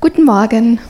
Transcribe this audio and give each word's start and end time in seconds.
Guten 0.00 0.24
Morgen. 0.24 0.80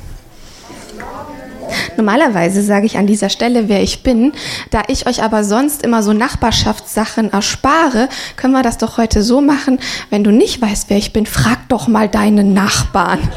Normalerweise 1.97 2.63
sage 2.63 2.87
ich 2.87 2.97
an 2.97 3.07
dieser 3.07 3.29
Stelle, 3.29 3.69
wer 3.69 3.83
ich 3.83 4.03
bin. 4.03 4.33
Da 4.71 4.83
ich 4.89 5.07
euch 5.07 5.23
aber 5.23 5.45
sonst 5.45 5.83
immer 5.83 6.03
so 6.03 6.13
Nachbarschaftssachen 6.13 7.33
erspare, 7.33 8.09
können 8.37 8.53
wir 8.53 8.63
das 8.63 8.79
doch 8.79 8.99
heute 8.99 9.23
so 9.23 9.41
machen. 9.41 9.79
Wenn 10.11 10.25
du 10.25 10.31
nicht 10.31 10.61
weißt, 10.61 10.91
wer 10.91 10.97
ich 10.97 11.13
bin, 11.13 11.27
frag 11.27 11.69
doch 11.69 11.89
mal 11.89 12.09
deinen 12.09 12.55
Nachbarn. 12.55 13.21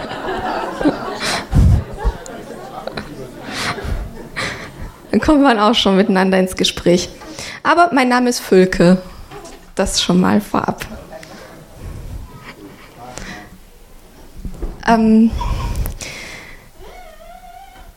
Dann 5.11 5.19
kommt 5.19 5.43
man 5.43 5.59
auch 5.59 5.75
schon 5.75 5.95
miteinander 5.97 6.39
ins 6.39 6.55
Gespräch. 6.55 7.09
Aber 7.63 7.89
mein 7.93 8.09
Name 8.09 8.29
ist 8.29 8.39
Fülke. 8.39 9.01
Das 9.75 10.01
schon 10.01 10.19
mal 10.19 10.41
vorab. 10.41 10.85
Ähm, 14.87 15.31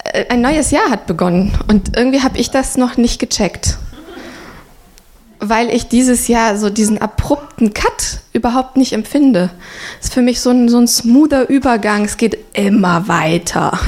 äh, 0.05 0.27
ein 0.29 0.41
neues 0.41 0.70
Jahr 0.70 0.91
hat 0.91 1.06
begonnen 1.06 1.52
und 1.69 1.96
irgendwie 1.96 2.23
habe 2.23 2.38
ich 2.38 2.51
das 2.51 2.77
noch 2.77 2.96
nicht 2.96 3.19
gecheckt. 3.19 3.79
Weil 5.41 5.70
ich 5.70 5.87
dieses 5.87 6.27
Jahr 6.27 6.56
so 6.56 6.69
diesen 6.69 7.01
abrupten 7.01 7.73
Cut 7.73 8.20
überhaupt 8.32 8.77
nicht 8.77 8.93
empfinde. 8.93 9.51
Es 10.01 10.06
ist 10.06 10.15
für 10.15 10.23
mich 10.23 10.41
so 10.41 10.51
ein, 10.51 10.69
so 10.69 10.79
ein 10.79 10.88
smoother 10.88 11.48
Übergang, 11.48 12.05
es 12.05 12.16
geht 12.16 12.38
immer 12.55 13.07
weiter. 13.07 13.79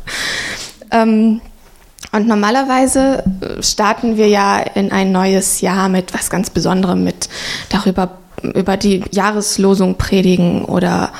ähm, 0.90 1.42
und 2.12 2.26
normalerweise 2.26 3.24
äh, 3.40 3.62
starten 3.62 4.16
wir 4.16 4.28
ja 4.28 4.58
in 4.58 4.90
ein 4.90 5.12
neues 5.12 5.60
Jahr 5.60 5.88
mit 5.88 6.14
was 6.14 6.30
ganz 6.30 6.50
Besonderem, 6.50 7.04
mit 7.04 7.28
darüber 7.68 8.18
über 8.42 8.78
die 8.78 9.04
Jahreslosung 9.10 9.96
predigen 9.96 10.64
oder 10.64 11.12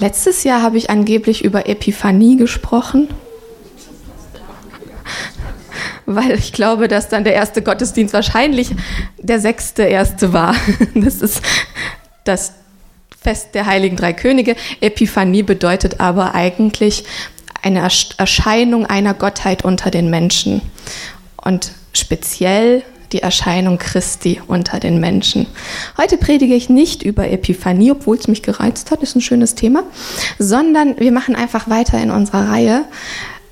letztes 0.00 0.44
Jahr 0.44 0.62
habe 0.62 0.78
ich 0.78 0.90
angeblich 0.90 1.44
über 1.44 1.68
Epiphanie 1.68 2.36
gesprochen, 2.36 3.08
weil 6.06 6.32
ich 6.32 6.52
glaube, 6.52 6.88
dass 6.88 7.08
dann 7.08 7.22
der 7.22 7.34
erste 7.34 7.62
Gottesdienst 7.62 8.14
wahrscheinlich 8.14 8.70
der 9.18 9.38
sechste 9.38 9.82
erste 9.84 10.32
war. 10.32 10.56
Das 10.94 11.22
ist 11.22 11.42
das 12.24 12.54
Fest 13.22 13.54
der 13.54 13.66
Heiligen 13.66 13.96
Drei 13.96 14.12
Könige. 14.12 14.56
Epiphanie 14.80 15.42
bedeutet 15.42 16.00
aber 16.00 16.34
eigentlich 16.34 17.04
eine 17.62 17.80
Erscheinung 18.16 18.86
einer 18.86 19.12
Gottheit 19.14 19.64
unter 19.64 19.90
den 19.90 20.08
Menschen 20.08 20.62
und 21.36 21.72
speziell 21.92 22.82
die 23.12 23.22
Erscheinung 23.22 23.78
Christi 23.78 24.40
unter 24.46 24.78
den 24.80 25.00
Menschen. 25.00 25.46
Heute 25.96 26.16
predige 26.16 26.54
ich 26.54 26.68
nicht 26.68 27.02
über 27.02 27.30
Epiphanie, 27.30 27.90
obwohl 27.90 28.16
es 28.16 28.28
mich 28.28 28.42
gereizt 28.42 28.90
hat, 28.90 29.02
ist 29.02 29.16
ein 29.16 29.20
schönes 29.20 29.54
Thema, 29.54 29.82
sondern 30.38 30.98
wir 30.98 31.12
machen 31.12 31.34
einfach 31.34 31.68
weiter 31.68 32.00
in 32.00 32.10
unserer 32.10 32.48
Reihe 32.48 32.84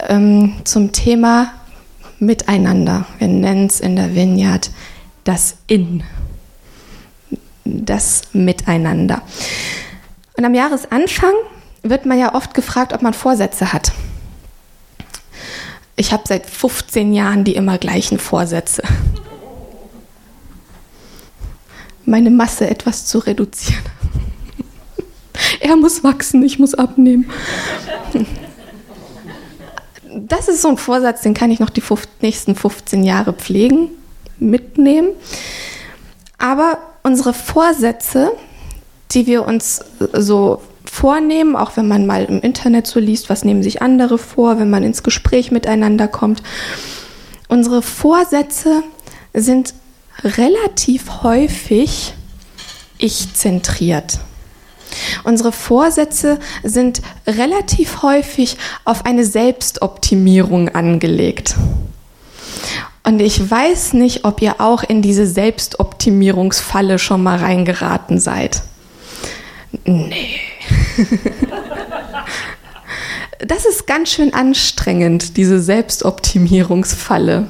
ähm, 0.09 0.55
zum 0.65 0.93
Thema 0.93 1.53
Miteinander. 2.19 3.07
Wir 3.19 3.29
nennen 3.29 3.67
es 3.67 3.81
in 3.81 3.97
der 3.97 4.15
Vineyard 4.15 4.71
das 5.25 5.57
In, 5.67 6.03
das 7.65 8.23
Miteinander. 8.33 9.23
Und 10.37 10.45
am 10.45 10.55
Jahresanfang 10.55 11.35
wird 11.83 12.07
man 12.07 12.19
ja 12.19 12.35
oft 12.35 12.55
gefragt, 12.55 12.93
ob 12.93 13.03
man 13.03 13.13
Vorsätze 13.13 13.73
hat. 13.73 13.93
Ich 15.97 16.13
habe 16.13 16.23
seit 16.27 16.47
15 16.47 17.13
Jahren 17.13 17.45
die 17.45 17.57
immer 17.57 17.77
gleichen 17.77 18.19
Vorsätze. 18.19 18.83
Meine 22.09 22.31
Masse 22.31 22.69
etwas 22.71 23.05
zu 23.05 23.19
reduzieren. 23.19 23.85
er 25.61 25.77
muss 25.77 26.03
wachsen, 26.03 26.43
ich 26.43 26.59
muss 26.59 26.75
abnehmen. 26.75 27.31
Das 30.21 30.49
ist 30.49 30.63
so 30.63 30.69
ein 30.69 30.79
Vorsatz, 30.79 31.21
den 31.21 31.35
kann 31.35 31.51
ich 31.51 31.61
noch 31.61 31.71
die 31.71 31.83
nächsten 32.23 32.57
15 32.57 33.05
Jahre 33.05 33.35
pflegen, 33.35 33.91
mitnehmen. 34.39 35.11
Aber 36.39 36.79
unsere 37.03 37.35
Vorsätze, 37.35 38.33
die 39.13 39.27
wir 39.27 39.47
uns 39.47 39.85
so 40.15 40.63
vornehmen, 40.85 41.55
auch 41.55 41.77
wenn 41.77 41.87
man 41.87 42.07
mal 42.07 42.25
im 42.25 42.41
Internet 42.41 42.87
so 42.87 42.99
liest, 42.99 43.29
was 43.29 43.45
nehmen 43.45 43.63
sich 43.63 43.81
andere 43.83 44.19
vor, 44.19 44.59
wenn 44.59 44.71
man 44.71 44.83
ins 44.83 45.03
Gespräch 45.03 45.51
miteinander 45.51 46.09
kommt. 46.09 46.43
Unsere 47.49 47.83
Vorsätze 47.83 48.83
sind 49.35 49.75
relativ 50.25 51.23
häufig 51.23 52.15
ich-zentriert. 52.99 54.19
Unsere 55.25 55.53
Vorsätze 55.53 56.39
sind 56.63 57.03
relativ 57.27 58.03
häufig 58.03 58.57
auf 58.85 59.05
eine 59.05 59.25
Selbstoptimierung 59.25 60.71
angelegt. 60.71 61.57
Und 63.05 63.21
ich 63.21 63.51
weiß 63.51 63.95
nicht, 63.95 64.25
ob 64.25 64.43
ihr 64.43 64.61
auch 64.61 64.83
in 64.83 65.01
diese 65.03 65.27
Selbstoptimierungsfalle 65.27 66.99
schon 66.99 67.23
mal 67.23 67.39
reingeraten 67.39 68.19
seid. 68.19 68.63
Nee. 69.85 70.41
das 73.47 73.65
ist 73.65 73.87
ganz 73.87 74.11
schön 74.11 74.35
anstrengend, 74.35 75.37
diese 75.37 75.61
Selbstoptimierungsfalle. 75.61 77.47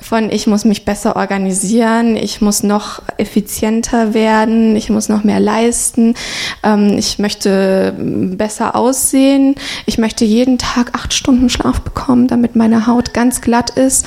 Von 0.00 0.30
ich 0.30 0.46
muss 0.46 0.64
mich 0.64 0.84
besser 0.84 1.16
organisieren, 1.16 2.16
ich 2.16 2.40
muss 2.40 2.62
noch 2.62 3.02
effizienter 3.16 4.14
werden, 4.14 4.76
ich 4.76 4.90
muss 4.90 5.08
noch 5.08 5.24
mehr 5.24 5.40
leisten, 5.40 6.14
ähm, 6.62 6.96
ich 6.96 7.18
möchte 7.18 7.94
besser 7.98 8.76
aussehen, 8.76 9.56
ich 9.86 9.98
möchte 9.98 10.24
jeden 10.24 10.56
Tag 10.56 10.94
acht 10.94 11.12
Stunden 11.12 11.50
Schlaf 11.50 11.80
bekommen, 11.80 12.28
damit 12.28 12.54
meine 12.54 12.86
Haut 12.86 13.12
ganz 13.12 13.40
glatt 13.40 13.70
ist. 13.70 14.06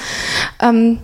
Ähm, 0.62 1.00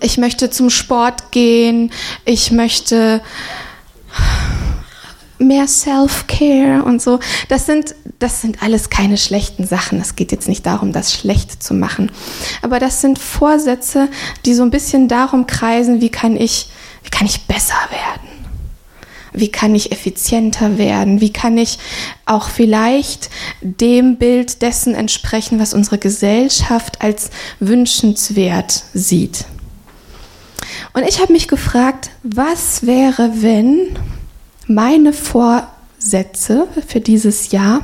ich 0.00 0.16
möchte 0.16 0.48
zum 0.48 0.70
Sport 0.70 1.30
gehen, 1.30 1.90
ich 2.24 2.52
möchte 2.52 3.20
mehr 5.38 5.66
Self-Care 5.66 6.82
und 6.84 7.02
so. 7.02 7.20
Das 7.48 7.66
sind, 7.66 7.94
das 8.18 8.40
sind 8.40 8.62
alles 8.62 8.90
keine 8.90 9.18
schlechten 9.18 9.66
Sachen. 9.66 10.00
Es 10.00 10.16
geht 10.16 10.32
jetzt 10.32 10.48
nicht 10.48 10.66
darum, 10.66 10.92
das 10.92 11.12
schlecht 11.12 11.62
zu 11.62 11.74
machen. 11.74 12.10
Aber 12.62 12.78
das 12.78 13.00
sind 13.00 13.18
Vorsätze, 13.18 14.08
die 14.44 14.54
so 14.54 14.62
ein 14.62 14.70
bisschen 14.70 15.08
darum 15.08 15.46
kreisen, 15.46 16.00
wie 16.00 16.10
kann 16.10 16.36
ich, 16.36 16.70
wie 17.02 17.10
kann 17.10 17.26
ich 17.26 17.42
besser 17.46 17.74
werden? 17.90 18.36
Wie 19.32 19.48
kann 19.48 19.74
ich 19.74 19.92
effizienter 19.92 20.78
werden? 20.78 21.20
Wie 21.20 21.32
kann 21.32 21.58
ich 21.58 21.78
auch 22.24 22.48
vielleicht 22.48 23.28
dem 23.60 24.16
Bild 24.16 24.62
dessen 24.62 24.94
entsprechen, 24.94 25.58
was 25.60 25.74
unsere 25.74 25.98
Gesellschaft 25.98 27.02
als 27.02 27.30
wünschenswert 27.60 28.84
sieht? 28.94 29.44
Und 30.94 31.06
ich 31.06 31.20
habe 31.20 31.34
mich 31.34 31.48
gefragt, 31.48 32.08
was 32.22 32.86
wäre, 32.86 33.30
wenn 33.42 33.98
meine 34.66 35.12
Vorsätze 35.12 36.66
für 36.86 37.00
dieses 37.00 37.50
Jahr 37.52 37.82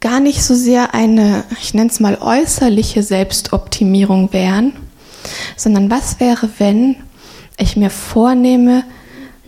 gar 0.00 0.20
nicht 0.20 0.42
so 0.44 0.54
sehr 0.54 0.94
eine, 0.94 1.44
ich 1.60 1.74
nenne 1.74 1.90
es 1.90 1.98
mal 1.98 2.18
äußerliche 2.20 3.02
Selbstoptimierung 3.02 4.32
wären, 4.32 4.74
sondern 5.56 5.90
was 5.90 6.20
wäre, 6.20 6.48
wenn 6.58 6.96
ich 7.56 7.76
mir 7.76 7.90
vornehme, 7.90 8.84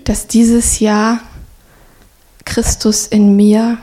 dass 0.05 0.27
dieses 0.27 0.81
Jahr 0.81 1.21
Christus 2.45 3.07
in 3.07 3.37
mir 3.37 3.79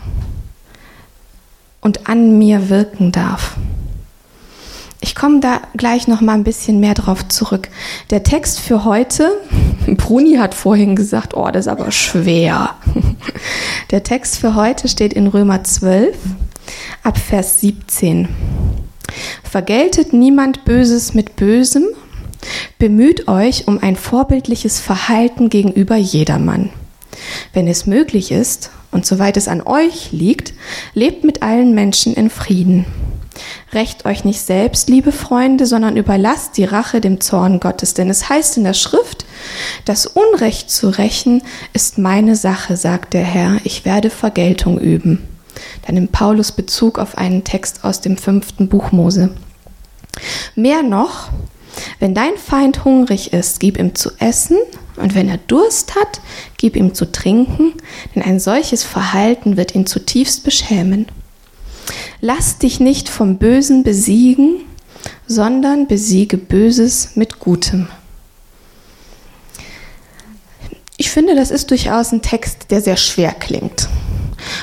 und 1.82 2.08
an 2.10 2.38
mir 2.38 2.70
wirken 2.70 3.12
darf. 3.12 3.56
Ich 5.04 5.16
komme 5.16 5.42
da 5.42 5.60
gleich 5.76 6.08
noch 6.08 6.22
mal 6.22 6.32
ein 6.32 6.46
bisschen 6.46 6.80
mehr 6.80 6.94
drauf 6.94 7.28
zurück. 7.28 7.68
Der 8.10 8.24
Text 8.24 8.62
für 8.62 8.86
heute, 8.86 9.38
Bruni 9.86 10.36
hat 10.38 10.54
vorhin 10.54 10.96
gesagt, 10.96 11.36
oh, 11.36 11.50
das 11.52 11.66
ist 11.66 11.72
aber 11.72 11.92
schwer. 11.92 12.76
Der 13.92 14.04
Text 14.04 14.38
für 14.38 14.56
heute 14.56 14.88
steht 14.88 15.12
in 15.12 15.28
Römer 15.28 15.62
12 15.62 16.16
ab 17.04 17.18
Vers 17.18 17.60
17. 17.60 18.30
Vergeltet 19.44 20.14
niemand 20.14 20.64
Böses 20.64 21.14
mit 21.14 21.36
Bösem, 21.36 21.84
bemüht 22.80 23.28
euch 23.28 23.68
um 23.68 23.80
ein 23.84 23.98
vorbildliches 23.98 24.80
Verhalten 24.80 25.50
gegenüber 25.50 25.98
jedermann. 25.98 26.70
Wenn 27.52 27.68
es 27.68 27.86
möglich 27.86 28.32
ist 28.32 28.72
und 28.90 29.06
soweit 29.06 29.36
es 29.36 29.50
an 29.50 29.64
euch 29.64 30.14
liegt, 30.14 30.54
lebt 30.94 31.26
mit 31.26 31.44
allen 31.44 31.76
Menschen 31.76 32.14
in 32.14 32.30
Frieden. 32.30 32.86
Recht 33.72 34.06
euch 34.06 34.24
nicht 34.24 34.42
selbst, 34.42 34.90
liebe 34.90 35.12
Freunde, 35.12 35.66
sondern 35.66 35.98
überlasst 35.98 36.58
die 36.58 36.66
Rache 36.66 37.02
dem 37.02 37.20
Zorn 37.20 37.60
Gottes. 37.60 37.94
Denn 37.94 38.10
es 38.10 38.30
heißt 38.30 38.58
in 38.58 38.64
der 38.64 38.74
Schrift, 38.74 39.26
das 39.86 40.06
Unrecht 40.06 40.70
zu 40.70 40.90
rächen 40.90 41.42
ist 41.74 41.98
meine 41.98 42.36
Sache, 42.36 42.78
sagt 42.78 43.14
der 43.14 43.24
Herr. 43.24 43.58
Ich 43.64 43.86
werde 43.86 44.10
Vergeltung 44.10 44.80
üben. 44.80 45.28
Dann 45.86 45.96
nimmt 45.96 46.12
Paulus 46.12 46.52
Bezug 46.52 47.00
auf 47.00 47.18
einen 47.18 47.44
Text 47.44 47.84
aus 47.84 48.02
dem 48.02 48.18
fünften 48.18 48.70
Buch 48.70 48.92
Mose. 48.92 49.32
Mehr 50.56 50.84
noch, 50.84 51.30
wenn 52.00 52.14
dein 52.14 52.38
Feind 52.38 52.86
hungrig 52.86 53.34
ist, 53.34 53.60
gib 53.60 53.80
ihm 53.80 53.96
zu 53.96 54.12
essen, 54.20 54.58
Und 54.96 55.16
wenn 55.16 55.28
er 55.28 55.38
Durst 55.38 55.96
hat, 55.96 56.22
gib 56.58 56.76
ihm 56.76 56.94
zu 56.94 57.12
trinken, 57.12 57.74
denn 58.14 58.22
ein 58.22 58.40
solches 58.40 58.84
Verhalten 58.84 59.58
wird 59.58 59.74
ihn 59.74 59.88
zutiefst 59.88 60.44
beschämen. 60.44 61.08
Lass 62.22 62.58
dich 62.58 62.80
nicht 62.80 63.10
vom 63.10 63.38
Bösen 63.38 63.84
besiegen, 63.84 64.62
sondern 65.28 65.88
besiege 65.88 66.38
Böses 66.38 67.16
mit 67.16 67.40
Gutem. 67.40 67.88
Ich 70.98 71.10
finde, 71.10 71.36
das 71.36 71.52
ist 71.52 71.72
durchaus 71.72 72.12
ein 72.12 72.22
Text, 72.22 72.68
der 72.70 72.82
sehr 72.82 72.98
schwer 72.98 73.34
klingt. 73.34 73.90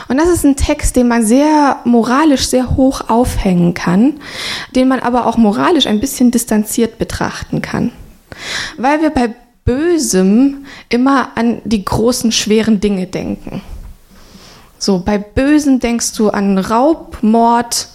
Und 0.09 0.19
das 0.19 0.29
ist 0.29 0.45
ein 0.45 0.57
Text, 0.57 0.97
den 0.97 1.09
man 1.09 1.25
sehr 1.25 1.81
moralisch 1.85 2.49
sehr 2.49 2.77
hoch 2.77 3.09
aufhängen 3.09 3.75
kann, 3.75 4.21
den 4.75 4.89
man 4.89 5.01
aber 5.01 5.27
auch 5.27 5.37
moralisch 5.37 5.87
ein 5.87 6.01
bisschen 6.01 6.31
distanziert 6.31 6.99
betrachten 6.99 7.63
kann. 7.63 7.93
Weil 8.77 9.03
wir 9.03 9.11
bei 9.11 9.35
Bösem 9.65 10.67
immer 10.89 11.37
an 11.37 11.61
die 11.65 11.85
großen, 11.85 12.33
schweren 12.33 12.81
Dinge 12.81 13.07
denken. 13.07 13.63
So, 14.82 14.99
bei 14.99 15.19
Bösen 15.19 15.79
denkst 15.79 16.15
du 16.15 16.31
an 16.31 16.56
Raub, 16.56 17.19
Mord, 17.21 17.88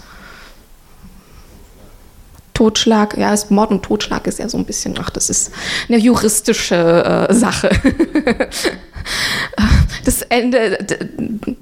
Totschlag. 2.54 3.18
Ja, 3.18 3.34
Mord 3.50 3.72
und 3.72 3.82
Totschlag 3.82 4.28
ist 4.28 4.38
ja 4.38 4.48
so 4.48 4.60
ein 4.60 4.66
bisschen, 4.66 4.96
ach, 5.02 5.10
das 5.10 5.32
ist 5.32 5.52
eine 5.90 5.98
juristische 5.98 7.28
äh, 7.28 7.34
Sache. 7.34 7.72
das 10.06 10.22
Ende, 10.22 10.78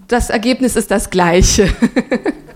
das 0.10 0.30
Ergebnis 0.30 0.76
ist 0.76 0.92
das 0.92 1.10
gleiche. 1.10 1.74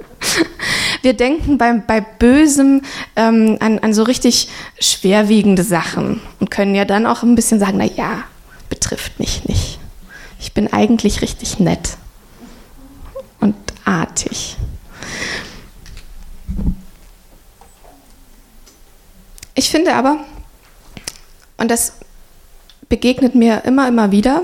Wir 1.02 1.14
denken 1.14 1.58
bei, 1.58 1.72
bei 1.72 2.02
Bösem 2.02 2.82
ähm, 3.16 3.56
an, 3.62 3.80
an 3.80 3.94
so 3.94 4.04
richtig 4.04 4.50
schwerwiegende 4.78 5.64
Sachen 5.64 6.20
und 6.42 6.52
können 6.52 6.76
ja 6.76 6.84
dann 6.84 7.06
auch 7.06 7.24
ein 7.24 7.36
bisschen 7.36 7.62
sagen, 7.62 7.78
na 7.78 7.86
ja, 7.86 8.26
betrifft 8.68 9.22
mich 9.22 9.46
nicht. 9.46 9.80
Ich 10.42 10.52
bin 10.52 10.74
eigentlich 10.74 11.22
richtig 11.22 11.60
nett 11.60 11.98
und 13.40 13.56
artig. 13.86 14.58
Ich 19.56 19.70
finde 19.70 19.96
aber, 19.96 20.18
und 21.58 21.72
das 21.72 21.94
begegnet 22.90 23.36
mir 23.36 23.64
immer, 23.66 23.88
immer 23.88 24.12
wieder, 24.12 24.44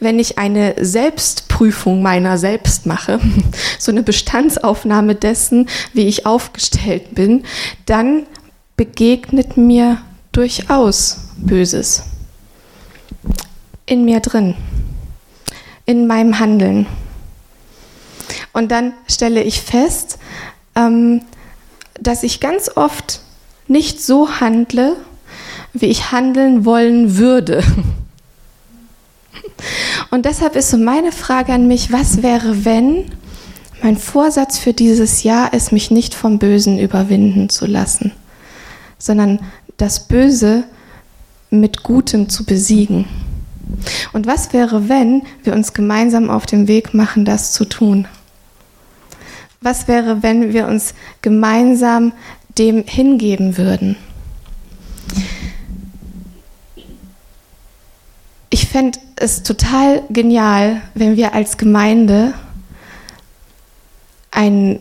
wenn 0.00 0.18
ich 0.18 0.38
eine 0.38 0.74
Selbstprüfung 0.78 2.02
meiner 2.02 2.38
selbst 2.38 2.86
mache, 2.86 3.18
so 3.78 3.90
eine 3.90 4.02
Bestandsaufnahme 4.02 5.14
dessen, 5.14 5.68
wie 5.92 6.06
ich 6.06 6.26
aufgestellt 6.26 7.14
bin, 7.14 7.44
dann 7.86 8.26
begegnet 8.76 9.56
mir 9.56 10.02
durchaus 10.32 11.18
Böses. 11.36 12.02
In 13.86 14.04
mir 14.04 14.20
drin, 14.20 14.54
in 15.86 16.06
meinem 16.06 16.38
Handeln. 16.38 16.86
Und 18.52 18.70
dann 18.70 18.94
stelle 19.08 19.42
ich 19.42 19.60
fest, 19.60 20.18
ähm, 20.74 21.22
dass 22.00 22.22
ich 22.22 22.40
ganz 22.40 22.70
oft 22.74 23.20
nicht 23.68 24.02
so 24.02 24.40
handle, 24.40 24.96
wie 25.72 25.86
ich 25.86 26.12
handeln 26.12 26.64
wollen 26.64 27.16
würde. 27.16 27.62
Und 30.10 30.24
deshalb 30.26 30.56
ist 30.56 30.70
so 30.70 30.76
meine 30.76 31.12
Frage 31.12 31.52
an 31.52 31.66
mich, 31.66 31.92
was 31.92 32.22
wäre, 32.22 32.64
wenn 32.64 33.10
mein 33.82 33.96
Vorsatz 33.96 34.58
für 34.58 34.72
dieses 34.72 35.22
Jahr 35.22 35.52
ist, 35.52 35.72
mich 35.72 35.90
nicht 35.90 36.14
vom 36.14 36.38
Bösen 36.38 36.78
überwinden 36.78 37.48
zu 37.48 37.66
lassen, 37.66 38.12
sondern 38.98 39.40
das 39.76 40.08
Böse 40.08 40.64
mit 41.50 41.82
Gutem 41.82 42.28
zu 42.28 42.44
besiegen. 42.44 43.06
Und 44.12 44.26
was 44.26 44.52
wäre, 44.52 44.88
wenn 44.88 45.22
wir 45.42 45.52
uns 45.52 45.72
gemeinsam 45.72 46.30
auf 46.30 46.46
den 46.46 46.68
Weg 46.68 46.94
machen, 46.94 47.24
das 47.24 47.52
zu 47.52 47.64
tun? 47.64 48.06
Was 49.66 49.88
wäre, 49.88 50.22
wenn 50.22 50.52
wir 50.52 50.68
uns 50.68 50.94
gemeinsam 51.22 52.12
dem 52.56 52.84
hingeben 52.86 53.56
würden? 53.56 53.96
ich 58.50 58.68
fände 58.68 59.00
es 59.16 59.42
total 59.42 60.04
genial, 60.08 60.82
wenn 60.94 61.16
wir 61.16 61.34
als 61.34 61.58
Gemeinde 61.58 62.32
ein, 64.30 64.78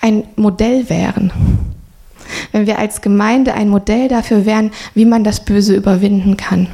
ein 0.00 0.24
Modell 0.34 0.90
wären. 0.90 1.32
Wenn 2.50 2.66
wir 2.66 2.80
als 2.80 3.02
Gemeinde 3.02 3.54
ein 3.54 3.68
Modell 3.68 4.08
dafür 4.08 4.46
wären, 4.46 4.72
wie 4.94 5.04
man 5.04 5.22
das 5.22 5.44
Böse 5.44 5.76
überwinden 5.76 6.36
kann. 6.36 6.66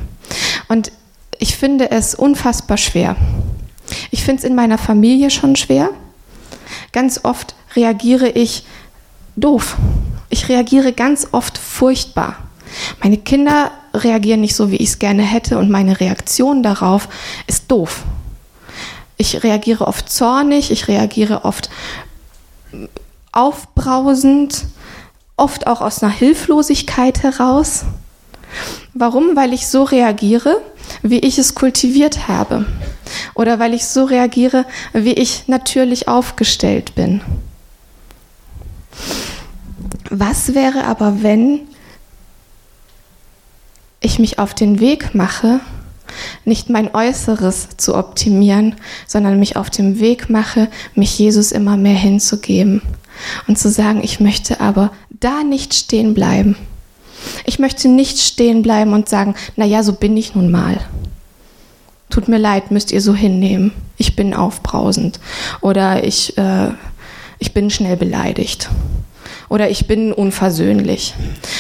Und 0.69 0.93
ich 1.39 1.59
finde 1.59 1.91
es 1.91 2.15
unfassbar 2.15 2.79
schwer. 2.79 3.17
Ich 4.11 4.23
finde 4.23 4.41
es 4.41 4.45
in 4.45 4.55
meiner 4.55 4.79
Familie 4.79 5.31
schon 5.31 5.57
schwer. 5.57 5.91
Ganz 6.93 7.21
oft 7.25 7.55
reagiere 7.77 8.29
ich 8.29 8.65
doof. 9.37 9.77
Ich 10.29 10.49
reagiere 10.49 10.93
ganz 10.93 11.29
oft 11.33 11.59
furchtbar. 11.59 12.37
Meine 13.03 13.19
Kinder 13.19 13.73
reagieren 13.95 14.41
nicht 14.41 14.55
so, 14.55 14.71
wie 14.71 14.77
ich 14.77 14.91
es 14.91 14.99
gerne 14.99 15.23
hätte 15.23 15.59
und 15.59 15.71
meine 15.71 15.99
Reaktion 16.01 16.63
darauf 16.63 17.09
ist 17.47 17.71
doof. 17.71 18.05
Ich 19.17 19.43
reagiere 19.43 19.87
oft 19.87 20.11
zornig, 20.11 20.71
ich 20.71 20.89
reagiere 20.89 21.45
oft 21.45 21.69
aufbrausend, 23.33 24.65
oft 25.37 25.67
auch 25.67 25.81
aus 25.81 26.03
einer 26.03 26.13
Hilflosigkeit 26.13 27.23
heraus. 27.23 27.85
Warum? 28.95 29.37
Weil 29.37 29.53
ich 29.53 29.67
so 29.67 29.83
reagiere, 29.83 30.61
wie 31.03 31.19
ich 31.19 31.39
es 31.39 31.55
kultiviert 31.55 32.29
habe. 32.29 32.67
Oder 33.35 33.59
weil 33.59 33.75
ich 33.75 33.87
so 33.87 34.05
reagiere, 34.05 34.67
wie 34.93 35.13
ich 35.13 35.49
natürlich 35.49 36.09
aufgestellt 36.09 36.95
bin. 36.95 37.21
Was 40.11 40.55
wäre 40.55 40.85
aber, 40.85 41.23
wenn 41.23 41.61
ich 44.01 44.19
mich 44.19 44.39
auf 44.39 44.55
den 44.55 44.81
Weg 44.81 45.15
mache, 45.15 45.61
nicht 46.45 46.71
mein 46.71 46.95
Äußeres 46.95 47.69
zu 47.77 47.95
optimieren, 47.95 48.75
sondern 49.07 49.39
mich 49.39 49.57
auf 49.57 49.71
den 49.71 50.01
Weg 50.01 50.29
mache, 50.29 50.69
mich 50.95 51.19
Jesus 51.19 51.53
immer 51.53 51.77
mehr 51.77 51.95
hinzugeben 51.95 52.83
und 53.47 53.59
zu 53.59 53.71
sagen, 53.71 54.01
ich 54.03 54.21
möchte 54.21 54.61
aber 54.61 54.93
da 55.11 55.45
nicht 55.45 55.75
stehen 55.75 56.15
bleiben. 56.15 56.57
Ich 57.45 57.59
möchte 57.59 57.89
nicht 57.89 58.19
stehen 58.19 58.63
bleiben 58.63 58.95
und 58.95 59.09
sagen, 59.09 59.35
na 59.57 59.65
ja, 59.65 59.83
so 59.83 59.93
bin 59.93 60.17
ich 60.17 60.35
nun 60.35 60.51
mal. 60.51 60.79
Tut 62.11 62.29
mir 62.29 62.39
leid, 62.39 62.71
müsst 62.71 62.93
ihr 62.93 63.01
so 63.01 63.15
hinnehmen. 63.15 63.73
Ich 63.97 64.17
bin 64.17 64.35
aufbrausend 64.35 65.21
oder 65.61 66.05
ich, 66.05 66.37
äh, 66.37 66.71
ich 67.39 67.55
bin 67.55 67.71
schnell 67.71 67.97
beleidigt 67.97 68.69
oder 69.51 69.69
ich 69.69 69.87
bin 69.87 70.13
unversöhnlich, 70.13 71.15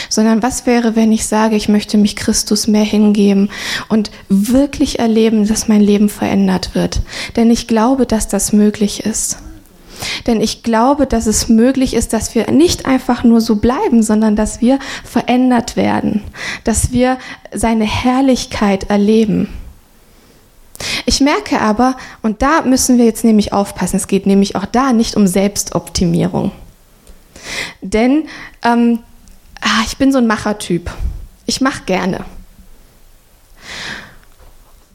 sondern 0.09 0.43
was 0.43 0.65
wäre, 0.65 0.97
wenn 0.97 1.13
ich 1.13 1.27
sage, 1.27 1.57
ich 1.57 1.69
möchte 1.69 1.99
mich 1.99 2.17
Christus 2.17 2.69
mehr 2.69 2.85
hingeben 2.85 3.51
und 3.89 4.11
wirklich 4.29 5.01
erleben, 5.01 5.47
dass 5.47 5.69
mein 5.69 5.81
Leben 5.81 6.09
verändert 6.09 6.75
wird. 6.75 7.01
Denn 7.37 7.51
ich 7.51 7.67
glaube, 7.67 8.07
dass 8.07 8.29
das 8.29 8.53
möglich 8.53 9.05
ist. 9.05 9.39
Denn 10.27 10.41
ich 10.41 10.63
glaube, 10.63 11.07
dass 11.07 11.27
es 11.27 11.49
möglich 11.49 11.93
ist, 11.95 12.13
dass 12.13 12.35
wir 12.35 12.51
nicht 12.51 12.87
einfach 12.87 13.23
nur 13.23 13.41
so 13.41 13.57
bleiben, 13.57 14.03
sondern 14.03 14.35
dass 14.35 14.61
wir 14.61 14.79
verändert 15.05 15.77
werden, 15.77 16.23
dass 16.65 16.93
wir 16.93 17.19
seine 17.53 17.85
Herrlichkeit 17.85 18.89
erleben. 18.89 19.49
Ich 21.07 21.21
merke 21.21 21.61
aber, 21.61 21.97
und 22.23 22.43
da 22.43 22.63
müssen 22.63 22.99
wir 22.99 23.05
jetzt 23.05 23.25
nämlich 23.25 23.53
aufpassen, 23.53 23.97
es 23.97 24.07
geht 24.07 24.27
nämlich 24.27 24.57
auch 24.57 24.67
da 24.67 24.93
nicht 24.93 25.17
um 25.17 25.27
Selbstoptimierung. 25.27 26.53
Denn 27.81 28.29
ähm, 28.65 29.01
ah, 29.61 29.83
ich 29.87 29.97
bin 29.97 30.13
so 30.13 30.19
ein 30.19 30.27
Machertyp. 30.27 30.91
Ich 31.47 31.61
mache 31.61 31.83
gerne. 31.87 32.25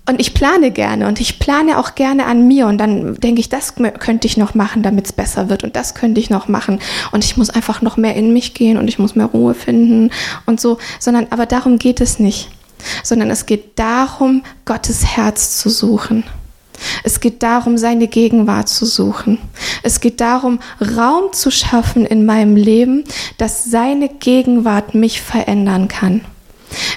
Und 0.07 0.21
ich 0.21 0.35
plane 0.35 0.69
gerne 0.69 1.07
und 1.07 1.19
ich 1.19 1.39
plane 1.39 1.79
auch 1.79 1.95
gerne 1.95 2.27
an 2.27 2.47
mir 2.47 2.67
und 2.67 2.77
dann 2.77 3.15
denke 3.15 3.39
ich, 3.39 3.49
das 3.49 3.73
könnte 3.73 4.27
ich 4.27 4.37
noch 4.37 4.53
machen, 4.53 4.83
damit 4.83 5.07
es 5.07 5.13
besser 5.13 5.49
wird 5.49 5.63
und 5.63 5.75
das 5.75 5.95
könnte 5.95 6.21
ich 6.21 6.29
noch 6.29 6.47
machen 6.47 6.79
und 7.11 7.23
ich 7.25 7.37
muss 7.37 7.49
einfach 7.49 7.81
noch 7.81 7.97
mehr 7.97 8.15
in 8.15 8.31
mich 8.31 8.53
gehen 8.53 8.77
und 8.77 8.87
ich 8.87 8.99
muss 8.99 9.15
mehr 9.15 9.25
Ruhe 9.25 9.55
finden 9.55 10.11
und 10.45 10.61
so, 10.61 10.77
sondern 10.99 11.25
aber 11.31 11.47
darum 11.47 11.79
geht 11.79 12.01
es 12.01 12.19
nicht, 12.19 12.49
sondern 13.03 13.29
es 13.29 13.45
geht 13.45 13.77
darum, 13.79 14.43
Gottes 14.65 15.05
Herz 15.05 15.57
zu 15.59 15.69
suchen. 15.69 16.23
Es 17.03 17.19
geht 17.19 17.43
darum, 17.43 17.77
seine 17.77 18.07
Gegenwart 18.07 18.69
zu 18.69 18.85
suchen. 18.85 19.37
Es 19.83 19.99
geht 19.99 20.21
darum, 20.21 20.59
Raum 20.81 21.31
zu 21.31 21.51
schaffen 21.51 22.05
in 22.05 22.25
meinem 22.25 22.55
Leben, 22.55 23.03
dass 23.37 23.65
seine 23.65 24.09
Gegenwart 24.09 24.93
mich 24.93 25.21
verändern 25.21 25.87
kann. 25.87 26.21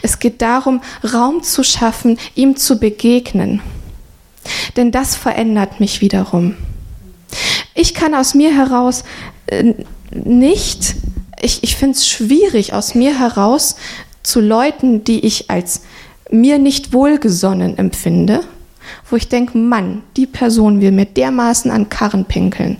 Es 0.02 0.18
geht 0.18 0.42
darum, 0.42 0.80
Raum 1.12 1.42
zu 1.42 1.62
schaffen, 1.62 2.18
ihm 2.34 2.56
zu 2.56 2.78
begegnen. 2.78 3.60
Denn 4.76 4.90
das 4.90 5.14
verändert 5.14 5.80
mich 5.80 6.00
wiederum. 6.00 6.56
Ich 7.74 7.94
kann 7.94 8.14
aus 8.14 8.34
mir 8.34 8.54
heraus 8.54 9.04
äh, 9.46 9.74
nicht, 10.10 10.96
ich, 11.40 11.62
ich 11.62 11.76
finde 11.76 11.96
es 11.96 12.08
schwierig, 12.08 12.72
aus 12.72 12.94
mir 12.94 13.18
heraus 13.18 13.76
zu 14.28 14.40
Leuten, 14.40 15.04
die 15.04 15.24
ich 15.24 15.50
als 15.50 15.82
mir 16.30 16.58
nicht 16.58 16.92
wohlgesonnen 16.92 17.78
empfinde, 17.78 18.40
wo 19.08 19.16
ich 19.16 19.28
denke, 19.28 19.56
Mann, 19.56 20.02
die 20.16 20.26
Person 20.26 20.82
will 20.82 20.92
mir 20.92 21.06
dermaßen 21.06 21.70
an 21.70 21.88
Karren 21.88 22.26
pinkeln, 22.26 22.76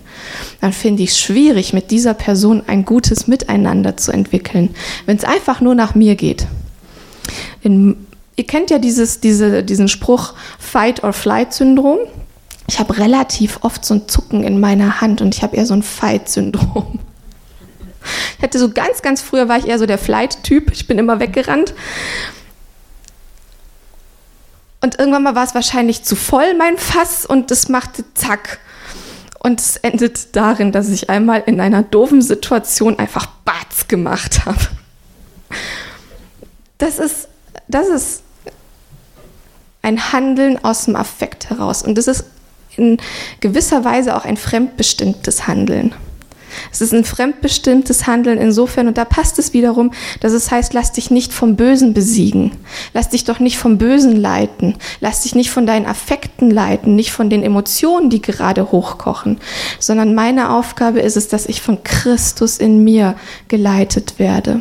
dann 0.60 0.74
finde 0.74 1.02
ich 1.02 1.10
es 1.10 1.18
schwierig, 1.18 1.72
mit 1.72 1.90
dieser 1.90 2.12
Person 2.12 2.62
ein 2.66 2.84
gutes 2.84 3.26
Miteinander 3.26 3.96
zu 3.96 4.12
entwickeln, 4.12 4.74
wenn 5.06 5.16
es 5.16 5.24
einfach 5.24 5.62
nur 5.62 5.74
nach 5.74 5.94
mir 5.94 6.16
geht. 6.16 6.46
In, 7.62 8.06
ihr 8.36 8.46
kennt 8.46 8.70
ja 8.70 8.78
dieses, 8.78 9.20
diese, 9.20 9.64
diesen 9.64 9.88
Spruch 9.88 10.34
Fight-or-Flight-Syndrom. 10.58 11.98
Ich 12.68 12.78
habe 12.78 12.98
relativ 12.98 13.60
oft 13.62 13.86
so 13.86 13.94
ein 13.94 14.08
Zucken 14.08 14.44
in 14.44 14.60
meiner 14.60 15.00
Hand 15.00 15.22
und 15.22 15.34
ich 15.34 15.42
habe 15.42 15.56
eher 15.56 15.66
so 15.66 15.74
ein 15.74 15.82
Fight-Syndrom. 15.82 16.98
Ich 18.36 18.42
hatte 18.42 18.58
so 18.58 18.70
ganz, 18.70 19.02
ganz 19.02 19.22
früher 19.22 19.48
war 19.48 19.58
ich 19.58 19.66
eher 19.66 19.78
so 19.78 19.86
der 19.86 19.98
Flight-Typ. 19.98 20.70
Ich 20.72 20.86
bin 20.86 20.98
immer 20.98 21.20
weggerannt. 21.20 21.74
Und 24.80 24.98
irgendwann 24.98 25.24
mal 25.24 25.34
war 25.34 25.44
es 25.44 25.54
wahrscheinlich 25.54 26.04
zu 26.04 26.14
voll, 26.14 26.54
mein 26.54 26.78
Fass, 26.78 27.26
und 27.26 27.50
es 27.50 27.68
machte 27.68 28.04
zack. 28.14 28.58
Und 29.40 29.60
es 29.60 29.76
endet 29.76 30.36
darin, 30.36 30.72
dass 30.72 30.88
ich 30.88 31.10
einmal 31.10 31.42
in 31.46 31.60
einer 31.60 31.82
doofen 31.82 32.22
Situation 32.22 32.98
einfach 32.98 33.26
Batz 33.44 33.88
gemacht 33.88 34.46
habe. 34.46 34.58
Das 36.78 36.98
ist, 36.98 37.28
das 37.66 37.88
ist 37.88 38.22
ein 39.82 40.12
Handeln 40.12 40.62
aus 40.64 40.84
dem 40.84 40.96
Affekt 40.96 41.50
heraus. 41.50 41.82
Und 41.82 41.96
das 41.96 42.06
ist 42.08 42.24
in 42.76 42.98
gewisser 43.40 43.84
Weise 43.84 44.16
auch 44.16 44.24
ein 44.24 44.36
fremdbestimmtes 44.36 45.46
Handeln. 45.46 45.94
Es 46.70 46.80
ist 46.80 46.92
ein 46.92 47.04
fremdbestimmtes 47.04 48.06
Handeln 48.06 48.38
insofern, 48.38 48.88
und 48.88 48.98
da 48.98 49.04
passt 49.04 49.38
es 49.38 49.52
wiederum, 49.52 49.92
dass 50.20 50.32
es 50.32 50.50
heißt, 50.50 50.74
lass 50.74 50.92
dich 50.92 51.10
nicht 51.10 51.32
vom 51.32 51.56
Bösen 51.56 51.94
besiegen. 51.94 52.52
Lass 52.94 53.08
dich 53.08 53.24
doch 53.24 53.38
nicht 53.38 53.58
vom 53.58 53.78
Bösen 53.78 54.16
leiten. 54.16 54.76
Lass 55.00 55.22
dich 55.22 55.34
nicht 55.34 55.50
von 55.50 55.66
deinen 55.66 55.86
Affekten 55.86 56.50
leiten, 56.50 56.94
nicht 56.94 57.12
von 57.12 57.30
den 57.30 57.42
Emotionen, 57.42 58.10
die 58.10 58.22
gerade 58.22 58.70
hochkochen, 58.72 59.38
sondern 59.78 60.14
meine 60.14 60.50
Aufgabe 60.50 61.00
ist 61.00 61.16
es, 61.16 61.28
dass 61.28 61.46
ich 61.46 61.62
von 61.62 61.82
Christus 61.82 62.58
in 62.58 62.84
mir 62.84 63.16
geleitet 63.48 64.18
werde. 64.18 64.60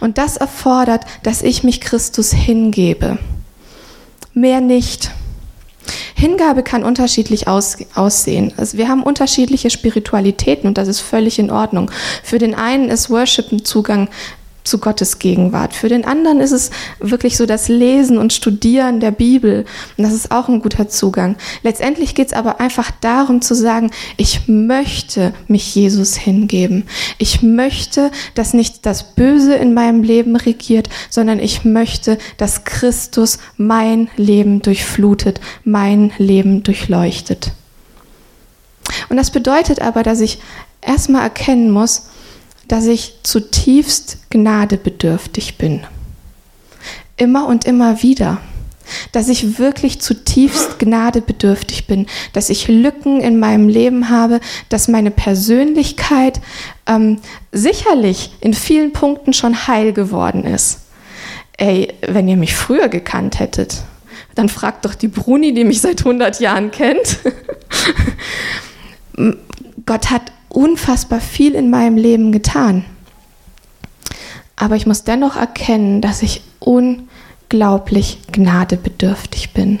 Und 0.00 0.18
das 0.18 0.36
erfordert, 0.36 1.04
dass 1.22 1.42
ich 1.42 1.64
mich 1.64 1.80
Christus 1.80 2.32
hingebe. 2.32 3.18
Mehr 4.34 4.60
nicht. 4.60 5.10
Hingabe 6.14 6.62
kann 6.62 6.84
unterschiedlich 6.84 7.48
aus, 7.48 7.76
aussehen. 7.94 8.52
Also 8.56 8.78
wir 8.78 8.88
haben 8.88 9.02
unterschiedliche 9.02 9.70
Spiritualitäten 9.70 10.68
und 10.68 10.78
das 10.78 10.88
ist 10.88 11.00
völlig 11.00 11.38
in 11.38 11.50
Ordnung. 11.50 11.90
Für 12.22 12.38
den 12.38 12.54
einen 12.54 12.88
ist 12.88 13.10
Worship 13.10 13.52
ein 13.52 13.64
Zugang 13.64 14.08
zu 14.64 14.78
Gottes 14.78 15.18
Gegenwart. 15.18 15.74
Für 15.74 15.88
den 15.88 16.04
anderen 16.04 16.40
ist 16.40 16.52
es 16.52 16.70
wirklich 16.98 17.36
so 17.36 17.46
das 17.46 17.68
Lesen 17.68 18.18
und 18.18 18.32
Studieren 18.32 18.98
der 18.98 19.10
Bibel. 19.10 19.66
Und 19.96 20.04
das 20.04 20.14
ist 20.14 20.30
auch 20.30 20.48
ein 20.48 20.62
guter 20.62 20.88
Zugang. 20.88 21.36
Letztendlich 21.62 22.14
geht 22.14 22.28
es 22.28 22.32
aber 22.32 22.60
einfach 22.60 22.90
darum 23.02 23.42
zu 23.42 23.54
sagen, 23.54 23.90
ich 24.16 24.48
möchte 24.48 25.34
mich 25.46 25.74
Jesus 25.74 26.16
hingeben. 26.16 26.84
Ich 27.18 27.42
möchte, 27.42 28.10
dass 28.34 28.54
nicht 28.54 28.86
das 28.86 29.14
Böse 29.14 29.54
in 29.54 29.74
meinem 29.74 30.02
Leben 30.02 30.34
regiert, 30.34 30.88
sondern 31.10 31.38
ich 31.38 31.64
möchte, 31.64 32.18
dass 32.38 32.64
Christus 32.64 33.38
mein 33.58 34.08
Leben 34.16 34.62
durchflutet, 34.62 35.40
mein 35.64 36.12
Leben 36.16 36.62
durchleuchtet. 36.62 37.52
Und 39.08 39.16
das 39.16 39.30
bedeutet 39.30 39.80
aber, 39.80 40.02
dass 40.02 40.20
ich 40.20 40.38
erstmal 40.80 41.22
erkennen 41.22 41.70
muss, 41.70 42.08
dass 42.68 42.86
ich 42.86 43.20
zutiefst 43.22 44.18
gnadebedürftig 44.30 45.58
bin. 45.58 45.84
Immer 47.16 47.46
und 47.46 47.64
immer 47.64 48.02
wieder. 48.02 48.40
Dass 49.12 49.28
ich 49.28 49.58
wirklich 49.58 50.00
zutiefst 50.00 50.78
gnadebedürftig 50.78 51.86
bin, 51.86 52.06
dass 52.34 52.50
ich 52.50 52.68
Lücken 52.68 53.20
in 53.20 53.38
meinem 53.38 53.68
Leben 53.68 54.10
habe, 54.10 54.40
dass 54.68 54.88
meine 54.88 55.10
Persönlichkeit 55.10 56.40
ähm, 56.86 57.18
sicherlich 57.50 58.32
in 58.40 58.52
vielen 58.52 58.92
Punkten 58.92 59.32
schon 59.32 59.66
heil 59.66 59.94
geworden 59.94 60.44
ist. 60.44 60.80
Ey, 61.56 61.94
wenn 62.06 62.28
ihr 62.28 62.36
mich 62.36 62.54
früher 62.54 62.88
gekannt 62.88 63.38
hättet, 63.38 63.84
dann 64.34 64.48
fragt 64.48 64.84
doch 64.84 64.94
die 64.94 65.08
Bruni, 65.08 65.54
die 65.54 65.64
mich 65.64 65.80
seit 65.80 66.00
100 66.00 66.40
Jahren 66.40 66.70
kennt. 66.70 67.20
Gott 69.86 70.10
hat 70.10 70.32
unfassbar 70.54 71.20
viel 71.20 71.54
in 71.54 71.70
meinem 71.70 71.96
Leben 71.96 72.32
getan. 72.32 72.84
Aber 74.56 74.76
ich 74.76 74.86
muss 74.86 75.04
dennoch 75.04 75.36
erkennen, 75.36 76.00
dass 76.00 76.22
ich 76.22 76.42
unglaublich 76.60 78.18
gnadebedürftig 78.30 79.52
bin. 79.52 79.80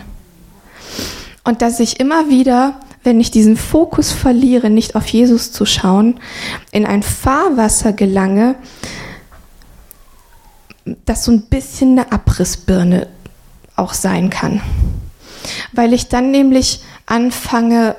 Und 1.44 1.62
dass 1.62 1.78
ich 1.78 2.00
immer 2.00 2.28
wieder, 2.28 2.80
wenn 3.04 3.20
ich 3.20 3.30
diesen 3.30 3.56
Fokus 3.56 4.10
verliere, 4.12 4.70
nicht 4.70 4.96
auf 4.96 5.06
Jesus 5.06 5.52
zu 5.52 5.64
schauen, 5.64 6.18
in 6.72 6.86
ein 6.86 7.02
Fahrwasser 7.02 7.92
gelange, 7.92 8.56
das 11.04 11.24
so 11.24 11.32
ein 11.32 11.42
bisschen 11.42 11.98
eine 11.98 12.12
Abrissbirne 12.12 13.06
auch 13.76 13.94
sein 13.94 14.30
kann. 14.30 14.60
Weil 15.72 15.92
ich 15.92 16.08
dann 16.08 16.30
nämlich 16.30 16.82
anfange, 17.06 17.96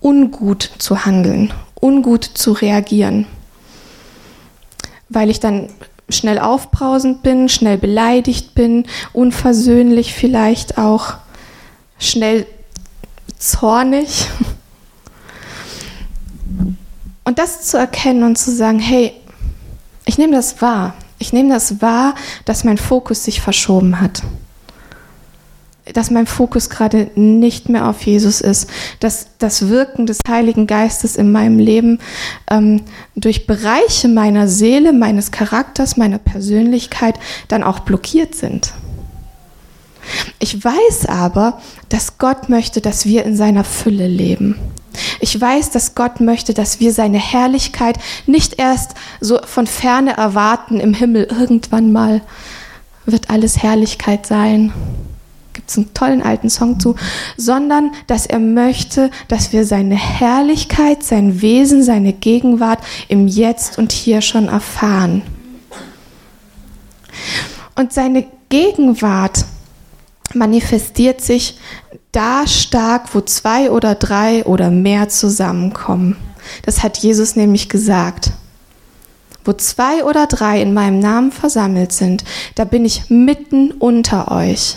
ungut 0.00 0.70
zu 0.78 1.04
handeln 1.04 1.52
ungut 1.80 2.24
zu 2.24 2.52
reagieren, 2.52 3.26
weil 5.08 5.30
ich 5.30 5.40
dann 5.40 5.68
schnell 6.08 6.38
aufbrausend 6.38 7.22
bin, 7.22 7.48
schnell 7.48 7.78
beleidigt 7.78 8.54
bin, 8.54 8.86
unversöhnlich 9.12 10.14
vielleicht 10.14 10.78
auch, 10.78 11.14
schnell 11.98 12.46
zornig. 13.38 14.28
Und 17.24 17.38
das 17.38 17.62
zu 17.62 17.76
erkennen 17.76 18.22
und 18.22 18.36
zu 18.36 18.54
sagen, 18.54 18.78
hey, 18.78 19.12
ich 20.04 20.16
nehme 20.16 20.36
das 20.36 20.62
wahr. 20.62 20.94
Ich 21.18 21.32
nehme 21.32 21.52
das 21.52 21.80
wahr, 21.82 22.14
dass 22.44 22.62
mein 22.62 22.78
Fokus 22.78 23.24
sich 23.24 23.40
verschoben 23.40 24.00
hat 24.00 24.22
dass 25.92 26.10
mein 26.10 26.26
Fokus 26.26 26.68
gerade 26.68 27.10
nicht 27.14 27.68
mehr 27.68 27.88
auf 27.88 28.02
Jesus 28.02 28.40
ist, 28.40 28.68
dass 29.00 29.28
das 29.38 29.68
Wirken 29.68 30.06
des 30.06 30.18
Heiligen 30.28 30.66
Geistes 30.66 31.16
in 31.16 31.30
meinem 31.30 31.58
Leben 31.58 32.00
ähm, 32.50 32.82
durch 33.14 33.46
Bereiche 33.46 34.08
meiner 34.08 34.48
Seele, 34.48 34.92
meines 34.92 35.30
Charakters, 35.30 35.96
meiner 35.96 36.18
Persönlichkeit 36.18 37.18
dann 37.48 37.62
auch 37.62 37.80
blockiert 37.80 38.34
sind. 38.34 38.72
Ich 40.38 40.62
weiß 40.62 41.06
aber, 41.06 41.60
dass 41.88 42.18
Gott 42.18 42.48
möchte, 42.48 42.80
dass 42.80 43.06
wir 43.06 43.24
in 43.24 43.36
seiner 43.36 43.64
Fülle 43.64 44.06
leben. 44.06 44.56
Ich 45.20 45.38
weiß, 45.38 45.70
dass 45.70 45.94
Gott 45.94 46.20
möchte, 46.20 46.54
dass 46.54 46.80
wir 46.80 46.92
seine 46.92 47.18
Herrlichkeit 47.18 47.98
nicht 48.26 48.58
erst 48.58 48.94
so 49.20 49.38
von 49.44 49.66
ferne 49.66 50.16
erwarten 50.16 50.80
im 50.80 50.94
Himmel. 50.94 51.24
Irgendwann 51.24 51.92
mal 51.92 52.22
wird 53.04 53.30
alles 53.30 53.62
Herrlichkeit 53.62 54.26
sein 54.26 54.72
gibt 55.66 55.70
es 55.70 55.78
einen 55.78 55.94
tollen 55.94 56.22
alten 56.22 56.48
Song 56.48 56.78
zu, 56.78 56.94
sondern 57.36 57.90
dass 58.06 58.26
er 58.26 58.38
möchte, 58.38 59.10
dass 59.26 59.52
wir 59.52 59.66
seine 59.66 59.96
Herrlichkeit, 59.96 61.02
sein 61.02 61.42
Wesen, 61.42 61.82
seine 61.82 62.12
Gegenwart 62.12 62.78
im 63.08 63.26
Jetzt 63.26 63.76
und 63.76 63.90
hier 63.90 64.20
schon 64.20 64.46
erfahren. 64.46 65.22
Und 67.74 67.92
seine 67.92 68.26
Gegenwart 68.48 69.44
manifestiert 70.34 71.20
sich 71.20 71.58
da 72.12 72.46
stark, 72.46 73.12
wo 73.14 73.20
zwei 73.20 73.70
oder 73.72 73.96
drei 73.96 74.44
oder 74.44 74.70
mehr 74.70 75.08
zusammenkommen. 75.08 76.16
Das 76.62 76.84
hat 76.84 76.98
Jesus 76.98 77.34
nämlich 77.34 77.68
gesagt. 77.68 78.30
Wo 79.44 79.52
zwei 79.52 80.04
oder 80.04 80.26
drei 80.26 80.62
in 80.62 80.74
meinem 80.74 81.00
Namen 81.00 81.32
versammelt 81.32 81.92
sind, 81.92 82.24
da 82.54 82.64
bin 82.64 82.84
ich 82.84 83.10
mitten 83.10 83.72
unter 83.72 84.30
euch. 84.30 84.76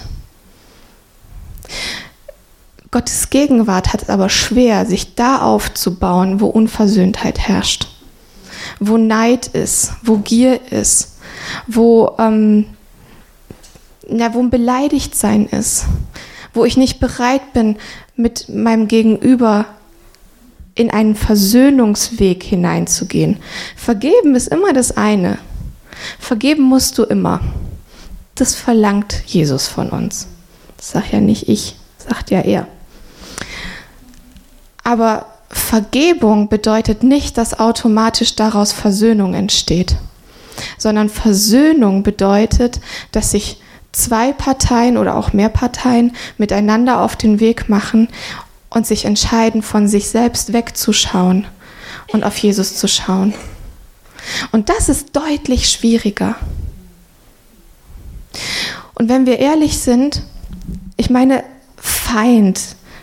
Gottes 2.92 3.30
Gegenwart 3.30 3.94
hat 3.94 4.04
es 4.04 4.10
aber 4.10 4.30
schwer, 4.30 4.86
sich 4.86 5.14
da 5.14 5.42
aufzubauen, 5.42 6.40
wo 6.40 6.48
Unversöhntheit 6.48 7.38
herrscht, 7.38 7.88
wo 8.80 8.98
Neid 8.98 9.48
ist, 9.48 9.94
wo 10.04 10.18
Gier 10.18 10.72
ist, 10.72 11.18
wo, 11.68 12.16
ähm, 12.18 12.66
ja, 14.10 14.34
wo 14.34 14.40
ein 14.40 14.50
Beleidigtsein 14.50 15.46
ist, 15.46 15.86
wo 16.54 16.66
ich 16.66 16.78
nicht 16.78 17.00
bereit 17.00 17.54
bin, 17.54 17.78
mit 18.16 18.50
meinem 18.50 18.88
Gegenüber 18.88 19.66
in 20.74 20.90
einen 20.90 21.16
Versöhnungsweg 21.16 22.44
hineinzugehen. 22.44 23.38
Vergeben 23.76 24.34
ist 24.34 24.48
immer 24.48 24.74
das 24.74 24.98
eine. 24.98 25.38
Vergeben 26.18 26.64
musst 26.64 26.98
du 26.98 27.04
immer. 27.04 27.42
Das 28.34 28.56
verlangt 28.56 29.24
Jesus 29.28 29.68
von 29.68 29.90
uns. 29.90 30.28
Sag 30.80 31.12
ja 31.12 31.20
nicht 31.20 31.50
ich, 31.50 31.76
sagt 31.98 32.32
ja 32.32 32.42
er. 32.42 32.68
Aber 34.84 35.28
Vergebung 35.50 36.50
bedeutet 36.50 37.04
nicht, 37.04 37.38
dass 37.38 37.60
automatisch 37.60 38.36
daraus 38.36 38.72
Versöhnung 38.72 39.34
entsteht, 39.34 39.96
sondern 40.78 41.10
Versöhnung 41.10 42.04
bedeutet, 42.04 42.80
dass 43.12 43.32
sich 43.32 43.62
zwei 43.92 44.32
Parteien 44.32 44.98
oder 44.98 45.16
auch 45.16 45.34
mehr 45.34 45.50
Parteien 45.50 46.16
miteinander 46.38 47.02
auf 47.02 47.16
den 47.16 47.40
Weg 47.40 47.70
machen 47.70 48.08
und 48.70 48.86
sich 48.86 49.06
entscheiden, 49.06 49.62
von 49.62 49.88
sich 49.88 50.10
selbst 50.10 50.54
wegzuschauen 50.54 51.48
und 52.12 52.24
auf 52.24 52.38
Jesus 52.38 52.76
zu 52.78 52.88
schauen. 52.88 53.34
Und 54.52 54.70
das 54.70 54.90
ist 54.90 55.16
deutlich 55.16 55.70
schwieriger. 55.70 56.36
Und 58.94 59.10
wenn 59.10 59.26
wir 59.26 59.40
ehrlich 59.40 59.80
sind, 59.80 60.24
ich 61.00 61.10
meine, 61.10 61.46
Feind, 61.78 62.60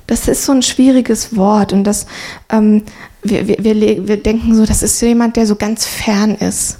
das 0.06 0.28
ist 0.28 0.44
so 0.44 0.52
ein 0.52 0.62
schwieriges 0.62 1.34
Wort 1.34 1.72
und 1.72 1.84
das, 1.84 2.06
ähm, 2.50 2.82
wir, 3.22 3.48
wir, 3.48 3.64
wir, 3.64 4.06
wir 4.06 4.22
denken 4.22 4.54
so, 4.54 4.66
das 4.66 4.82
ist 4.82 5.00
jemand, 5.00 5.36
der 5.36 5.46
so 5.46 5.56
ganz 5.56 5.86
fern 5.86 6.34
ist. 6.34 6.78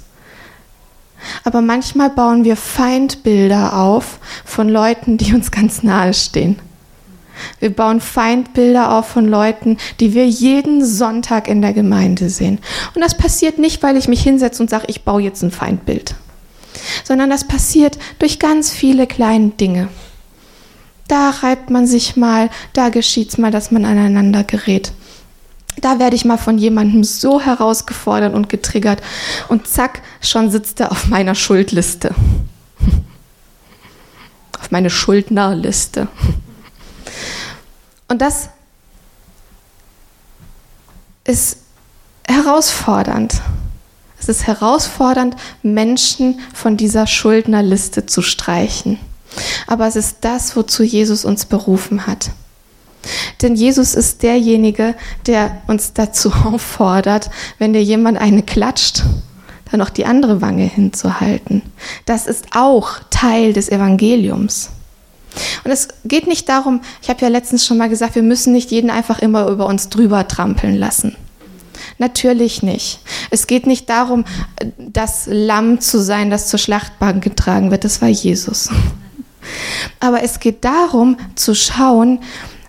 Aber 1.43 1.61
manchmal 1.61 2.11
bauen 2.11 2.43
wir 2.43 2.55
Feindbilder 2.55 3.75
auf 3.75 4.19
von 4.45 4.69
Leuten, 4.69 5.17
die 5.17 5.33
uns 5.33 5.49
ganz 5.49 5.81
nahe 5.81 6.13
stehen. 6.13 6.59
Wir 7.59 7.71
bauen 7.71 7.99
Feindbilder 7.99 8.95
auf 8.95 9.07
von 9.07 9.27
Leuten, 9.27 9.77
die 9.99 10.13
wir 10.13 10.27
jeden 10.27 10.85
Sonntag 10.85 11.47
in 11.47 11.61
der 11.63 11.73
Gemeinde 11.73 12.29
sehen. 12.29 12.59
Und 12.93 13.01
das 13.01 13.17
passiert 13.17 13.57
nicht, 13.57 13.81
weil 13.81 13.97
ich 13.97 14.07
mich 14.07 14.21
hinsetze 14.21 14.61
und 14.61 14.69
sage, 14.69 14.85
ich 14.87 15.03
baue 15.03 15.21
jetzt 15.21 15.41
ein 15.41 15.51
Feindbild, 15.51 16.13
sondern 17.03 17.31
das 17.31 17.47
passiert 17.47 17.97
durch 18.19 18.37
ganz 18.37 18.71
viele 18.71 19.07
kleine 19.07 19.49
Dinge. 19.49 19.89
Da 21.07 21.29
reibt 21.29 21.69
man 21.69 21.87
sich 21.87 22.15
mal, 22.15 22.49
da 22.73 22.89
geschieht 22.89 23.29
es 23.29 23.37
mal, 23.37 23.51
dass 23.51 23.71
man 23.71 23.85
aneinander 23.85 24.43
gerät. 24.43 24.91
Da 25.79 25.99
werde 25.99 26.15
ich 26.15 26.25
mal 26.25 26.37
von 26.37 26.57
jemandem 26.57 27.03
so 27.03 27.39
herausgefordert 27.39 28.33
und 28.33 28.49
getriggert 28.49 29.01
und 29.47 29.67
zack, 29.67 30.01
schon 30.21 30.49
sitzt 30.49 30.79
er 30.79 30.91
auf 30.91 31.07
meiner 31.07 31.35
Schuldliste. 31.35 32.13
Auf 34.59 34.71
meine 34.71 34.89
Schuldnerliste. 34.89 36.07
Und 38.07 38.21
das 38.21 38.49
ist 41.23 41.59
herausfordernd. 42.27 43.41
Es 44.19 44.29
ist 44.29 44.47
herausfordernd, 44.47 45.35
Menschen 45.61 46.39
von 46.53 46.75
dieser 46.75 47.05
Schuldnerliste 47.05 48.07
zu 48.07 48.21
streichen. 48.21 48.97
Aber 49.67 49.87
es 49.87 49.95
ist 49.95 50.17
das, 50.21 50.55
wozu 50.55 50.83
Jesus 50.83 51.25
uns 51.25 51.45
berufen 51.45 52.07
hat. 52.07 52.31
Denn 53.41 53.55
Jesus 53.55 53.95
ist 53.95 54.23
derjenige, 54.23 54.95
der 55.25 55.61
uns 55.67 55.93
dazu 55.93 56.31
auffordert, 56.45 57.29
wenn 57.57 57.73
dir 57.73 57.83
jemand 57.83 58.17
eine 58.17 58.43
klatscht, 58.43 59.03
dann 59.71 59.81
auch 59.81 59.89
die 59.89 60.05
andere 60.05 60.41
Wange 60.41 60.63
hinzuhalten. 60.63 61.61
Das 62.05 62.25
ist 62.27 62.47
auch 62.55 62.99
Teil 63.09 63.53
des 63.53 63.69
Evangeliums. 63.69 64.69
Und 65.63 65.71
es 65.71 65.89
geht 66.05 66.25
nicht 66.25 66.49
darum, 66.49 66.81
ich 67.01 67.09
habe 67.09 67.21
ja 67.21 67.27
letztens 67.27 67.65
schon 67.65 67.77
mal 67.77 67.89
gesagt, 67.89 68.15
wir 68.15 68.23
müssen 68.23 68.53
nicht 68.53 68.71
jeden 68.71 68.89
einfach 68.89 69.19
immer 69.19 69.47
über 69.47 69.67
uns 69.67 69.89
drüber 69.89 70.27
trampeln 70.27 70.75
lassen. 70.75 71.15
Natürlich 71.99 72.63
nicht. 72.63 72.99
Es 73.29 73.47
geht 73.47 73.67
nicht 73.67 73.89
darum, 73.89 74.25
das 74.77 75.27
Lamm 75.29 75.79
zu 75.79 75.99
sein, 76.01 76.29
das 76.29 76.47
zur 76.47 76.59
Schlachtbank 76.59 77.23
getragen 77.23 77.71
wird. 77.71 77.83
Das 77.83 78.01
war 78.01 78.09
Jesus. 78.09 78.69
Aber 79.99 80.23
es 80.23 80.39
geht 80.39 80.63
darum 80.63 81.17
zu 81.35 81.55
schauen, 81.55 82.19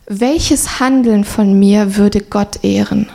welches 0.06 0.80
Handeln 0.80 1.24
von 1.24 1.58
mir 1.58 1.96
würde 1.96 2.22
Gott 2.22 2.64
ehren? 2.64 3.08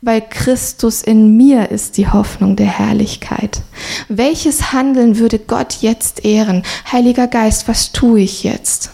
Weil 0.00 0.20
Christus 0.20 1.00
in 1.00 1.36
mir 1.36 1.70
ist 1.70 1.96
die 1.96 2.08
Hoffnung 2.08 2.56
der 2.56 2.66
Herrlichkeit. 2.66 3.62
Welches 4.08 4.72
Handeln 4.72 5.18
würde 5.18 5.38
Gott 5.38 5.78
jetzt 5.80 6.24
ehren? 6.24 6.62
Heiliger 6.90 7.26
Geist, 7.26 7.68
was 7.68 7.92
tue 7.92 8.20
ich 8.20 8.42
jetzt? 8.42 8.90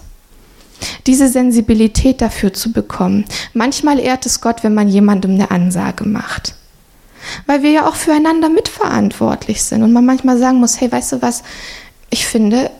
Diese 1.06 1.28
Sensibilität 1.28 2.20
dafür 2.20 2.52
zu 2.52 2.72
bekommen. 2.72 3.25
Manchmal 3.54 3.99
ehrt 3.99 4.26
es 4.26 4.40
Gott, 4.40 4.62
wenn 4.62 4.75
man 4.75 4.88
jemandem 4.88 5.32
eine 5.32 5.50
Ansage 5.50 6.04
macht. 6.04 6.54
Weil 7.47 7.62
wir 7.62 7.71
ja 7.71 7.88
auch 7.88 7.97
füreinander 7.97 8.49
mitverantwortlich 8.49 9.62
sind 9.62 9.82
und 9.82 9.93
man 9.93 10.06
manchmal 10.06 10.38
sagen 10.38 10.58
muss, 10.58 10.80
hey, 10.80 10.93
weißt 10.93 11.12
du 11.12 11.23
was, 11.23 11.43
ich 12.10 12.26
finde, 12.26 12.71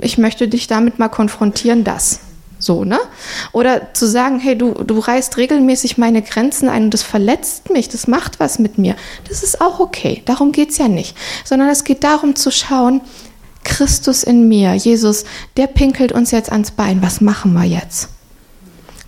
ich 0.00 0.18
möchte 0.18 0.48
dich 0.48 0.66
damit 0.66 0.98
mal 0.98 1.08
konfrontieren, 1.08 1.84
das. 1.84 2.20
So, 2.58 2.84
ne? 2.84 2.98
Oder 3.52 3.92
zu 3.92 4.06
sagen, 4.06 4.38
hey, 4.38 4.56
du, 4.56 4.72
du 4.72 4.98
reißt 4.98 5.36
regelmäßig 5.36 5.98
meine 5.98 6.22
Grenzen 6.22 6.68
ein 6.68 6.84
und 6.84 6.94
das 6.94 7.02
verletzt 7.02 7.70
mich, 7.70 7.88
das 7.88 8.06
macht 8.06 8.40
was 8.40 8.58
mit 8.58 8.78
mir. 8.78 8.96
Das 9.28 9.42
ist 9.42 9.60
auch 9.60 9.80
okay. 9.80 10.22
Darum 10.24 10.52
geht 10.52 10.70
es 10.70 10.78
ja 10.78 10.88
nicht. 10.88 11.16
Sondern 11.44 11.68
es 11.68 11.84
geht 11.84 12.04
darum 12.04 12.36
zu 12.36 12.50
schauen, 12.50 13.02
Christus 13.64 14.22
in 14.22 14.48
mir, 14.48 14.74
Jesus, 14.74 15.24
der 15.56 15.66
pinkelt 15.66 16.12
uns 16.12 16.30
jetzt 16.30 16.52
ans 16.52 16.70
Bein. 16.70 17.02
Was 17.02 17.20
machen 17.20 17.52
wir 17.54 17.64
jetzt? 17.64 18.08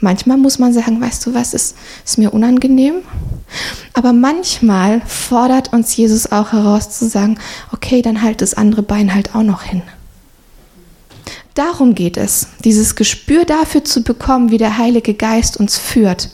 Manchmal 0.01 0.37
muss 0.37 0.59
man 0.59 0.73
sagen, 0.73 1.01
weißt 1.01 1.25
du 1.25 1.35
was, 1.35 1.55
ist, 1.55 1.77
ist 2.05 2.19
mir 2.19 2.35
unangenehm. 2.35 2.97
Aber 3.95 4.13
manchmal 4.13 5.01
fordert 5.07 5.73
uns 5.73 5.97
Jesus 5.97 6.31
auch 6.31 6.53
heraus 6.53 6.91
zu 6.91 7.09
sagen, 7.09 7.39
okay, 7.73 8.03
dann 8.03 8.23
halt 8.23 8.43
das 8.43 8.55
andere 8.55 8.83
Bein 8.83 9.15
halt 9.15 9.35
auch 9.35 9.43
noch 9.43 9.63
hin. 9.63 9.83
Darum 11.57 11.95
geht 11.95 12.19
es, 12.19 12.49
dieses 12.65 12.97
Gespür 12.97 13.47
dafür 13.47 13.83
zu 13.83 14.03
bekommen, 14.03 14.51
wie 14.51 14.59
der 14.59 14.77
Heilige 14.77 15.15
Geist 15.15 15.57
uns 15.57 15.79
führt 15.79 16.29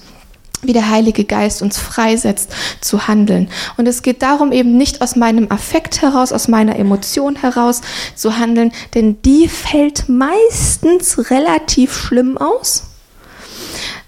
wie 0.64 0.72
der 0.72 0.90
Heilige 0.90 1.24
Geist 1.24 1.60
uns 1.60 1.76
freisetzt 1.76 2.52
zu 2.80 3.08
handeln. 3.08 3.48
Und 3.76 3.88
es 3.88 4.02
geht 4.02 4.22
darum, 4.22 4.52
eben 4.52 4.76
nicht 4.76 5.02
aus 5.02 5.16
meinem 5.16 5.50
Affekt 5.50 6.02
heraus, 6.02 6.32
aus 6.32 6.46
meiner 6.46 6.76
Emotion 6.76 7.34
heraus 7.34 7.80
zu 8.14 8.38
handeln, 8.38 8.70
denn 8.94 9.20
die 9.22 9.48
fällt 9.48 10.08
meistens 10.08 11.30
relativ 11.30 11.92
schlimm 11.92 12.38
aus, 12.38 12.84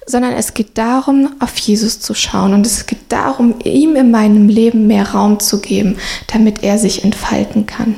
sondern 0.07 0.33
es 0.33 0.55
geht 0.55 0.79
darum, 0.79 1.35
auf 1.41 1.59
Jesus 1.59 1.99
zu 1.99 2.15
schauen. 2.15 2.55
Und 2.55 2.65
es 2.65 2.87
geht 2.87 3.11
darum, 3.11 3.57
ihm 3.65 3.97
in 3.97 4.13
meinem 4.13 4.49
Leben 4.49 4.87
mehr 4.87 5.11
Raum 5.11 5.41
zu 5.41 5.61
geben, 5.61 5.97
damit 6.33 6.63
er 6.63 6.79
sich 6.79 7.03
entfalten 7.03 7.67
kann. 7.67 7.97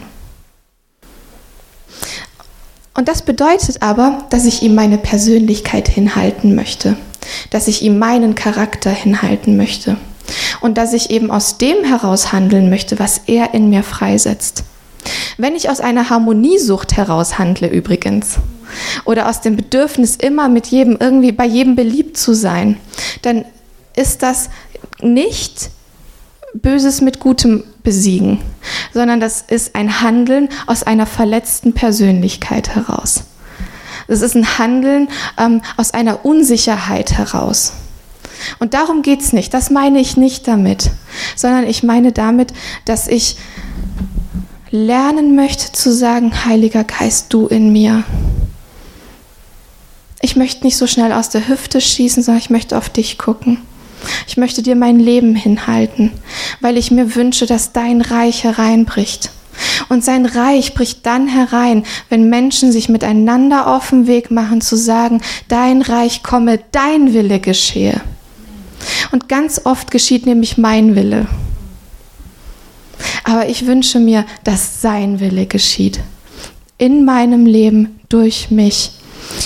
Und 2.96 3.08
das 3.08 3.22
bedeutet 3.22 3.82
aber, 3.82 4.24
dass 4.30 4.46
ich 4.46 4.62
ihm 4.62 4.74
meine 4.74 4.96
Persönlichkeit 4.96 5.86
hinhalten 5.86 6.54
möchte, 6.54 6.96
dass 7.50 7.68
ich 7.68 7.82
ihm 7.82 7.98
meinen 7.98 8.34
Charakter 8.34 8.90
hinhalten 8.90 9.56
möchte 9.56 9.98
und 10.60 10.78
dass 10.78 10.94
ich 10.94 11.10
eben 11.10 11.30
aus 11.30 11.58
dem 11.58 11.84
heraus 11.84 12.32
handeln 12.32 12.70
möchte, 12.70 12.98
was 12.98 13.20
er 13.26 13.52
in 13.52 13.68
mir 13.68 13.82
freisetzt. 13.82 14.64
Wenn 15.36 15.54
ich 15.54 15.68
aus 15.68 15.80
einer 15.80 16.08
Harmoniesucht 16.08 16.96
heraus 16.96 17.38
handle 17.38 17.68
übrigens 17.68 18.36
oder 19.04 19.28
aus 19.28 19.42
dem 19.42 19.56
Bedürfnis 19.56 20.16
immer 20.16 20.48
mit 20.48 20.66
jedem 20.68 20.96
irgendwie 20.98 21.32
bei 21.32 21.44
jedem 21.44 21.76
beliebt 21.76 22.16
zu 22.16 22.32
sein, 22.32 22.78
dann 23.22 23.44
ist 23.94 24.22
das 24.22 24.48
nicht 25.00 25.70
Böses 26.62 27.00
mit 27.00 27.20
Gutem 27.20 27.64
besiegen, 27.82 28.40
sondern 28.92 29.20
das 29.20 29.42
ist 29.42 29.74
ein 29.74 30.00
Handeln 30.00 30.48
aus 30.66 30.82
einer 30.82 31.06
verletzten 31.06 31.72
Persönlichkeit 31.72 32.74
heraus. 32.74 33.24
Das 34.08 34.22
ist 34.22 34.36
ein 34.36 34.58
Handeln 34.58 35.08
ähm, 35.38 35.62
aus 35.76 35.92
einer 35.92 36.24
Unsicherheit 36.24 37.12
heraus. 37.12 37.72
Und 38.58 38.74
darum 38.74 39.02
geht 39.02 39.20
es 39.20 39.32
nicht. 39.32 39.52
Das 39.54 39.70
meine 39.70 39.98
ich 39.98 40.16
nicht 40.16 40.46
damit, 40.46 40.90
sondern 41.34 41.66
ich 41.66 41.82
meine 41.82 42.12
damit, 42.12 42.52
dass 42.84 43.08
ich 43.08 43.36
lernen 44.70 45.34
möchte 45.34 45.72
zu 45.72 45.92
sagen, 45.92 46.44
Heiliger 46.44 46.84
Geist, 46.84 47.32
du 47.32 47.46
in 47.46 47.72
mir. 47.72 48.04
Ich 50.20 50.36
möchte 50.36 50.64
nicht 50.64 50.76
so 50.76 50.86
schnell 50.86 51.12
aus 51.12 51.30
der 51.30 51.48
Hüfte 51.48 51.80
schießen, 51.80 52.22
sondern 52.22 52.40
ich 52.40 52.50
möchte 52.50 52.76
auf 52.76 52.88
dich 52.88 53.18
gucken. 53.18 53.58
Ich 54.26 54.36
möchte 54.36 54.62
dir 54.62 54.76
mein 54.76 54.98
Leben 54.98 55.34
hinhalten, 55.34 56.12
weil 56.60 56.76
ich 56.76 56.90
mir 56.90 57.14
wünsche, 57.14 57.46
dass 57.46 57.72
dein 57.72 58.00
Reich 58.00 58.44
hereinbricht. 58.44 59.30
Und 59.88 60.04
sein 60.04 60.26
Reich 60.26 60.74
bricht 60.74 61.06
dann 61.06 61.28
herein, 61.28 61.84
wenn 62.08 62.28
Menschen 62.28 62.72
sich 62.72 62.88
miteinander 62.88 63.66
auf 63.66 63.90
den 63.90 64.06
Weg 64.06 64.30
machen, 64.30 64.60
zu 64.60 64.76
sagen, 64.76 65.22
dein 65.48 65.82
Reich 65.82 66.22
komme, 66.22 66.60
dein 66.72 67.14
Wille 67.14 67.40
geschehe. 67.40 68.00
Und 69.12 69.28
ganz 69.28 69.62
oft 69.64 69.90
geschieht 69.90 70.26
nämlich 70.26 70.58
mein 70.58 70.94
Wille. 70.94 71.26
Aber 73.24 73.48
ich 73.48 73.66
wünsche 73.66 73.98
mir, 73.98 74.24
dass 74.44 74.80
sein 74.80 75.20
Wille 75.20 75.46
geschieht. 75.46 76.00
In 76.78 77.04
meinem 77.04 77.46
Leben, 77.46 78.00
durch 78.08 78.50
mich. 78.50 78.92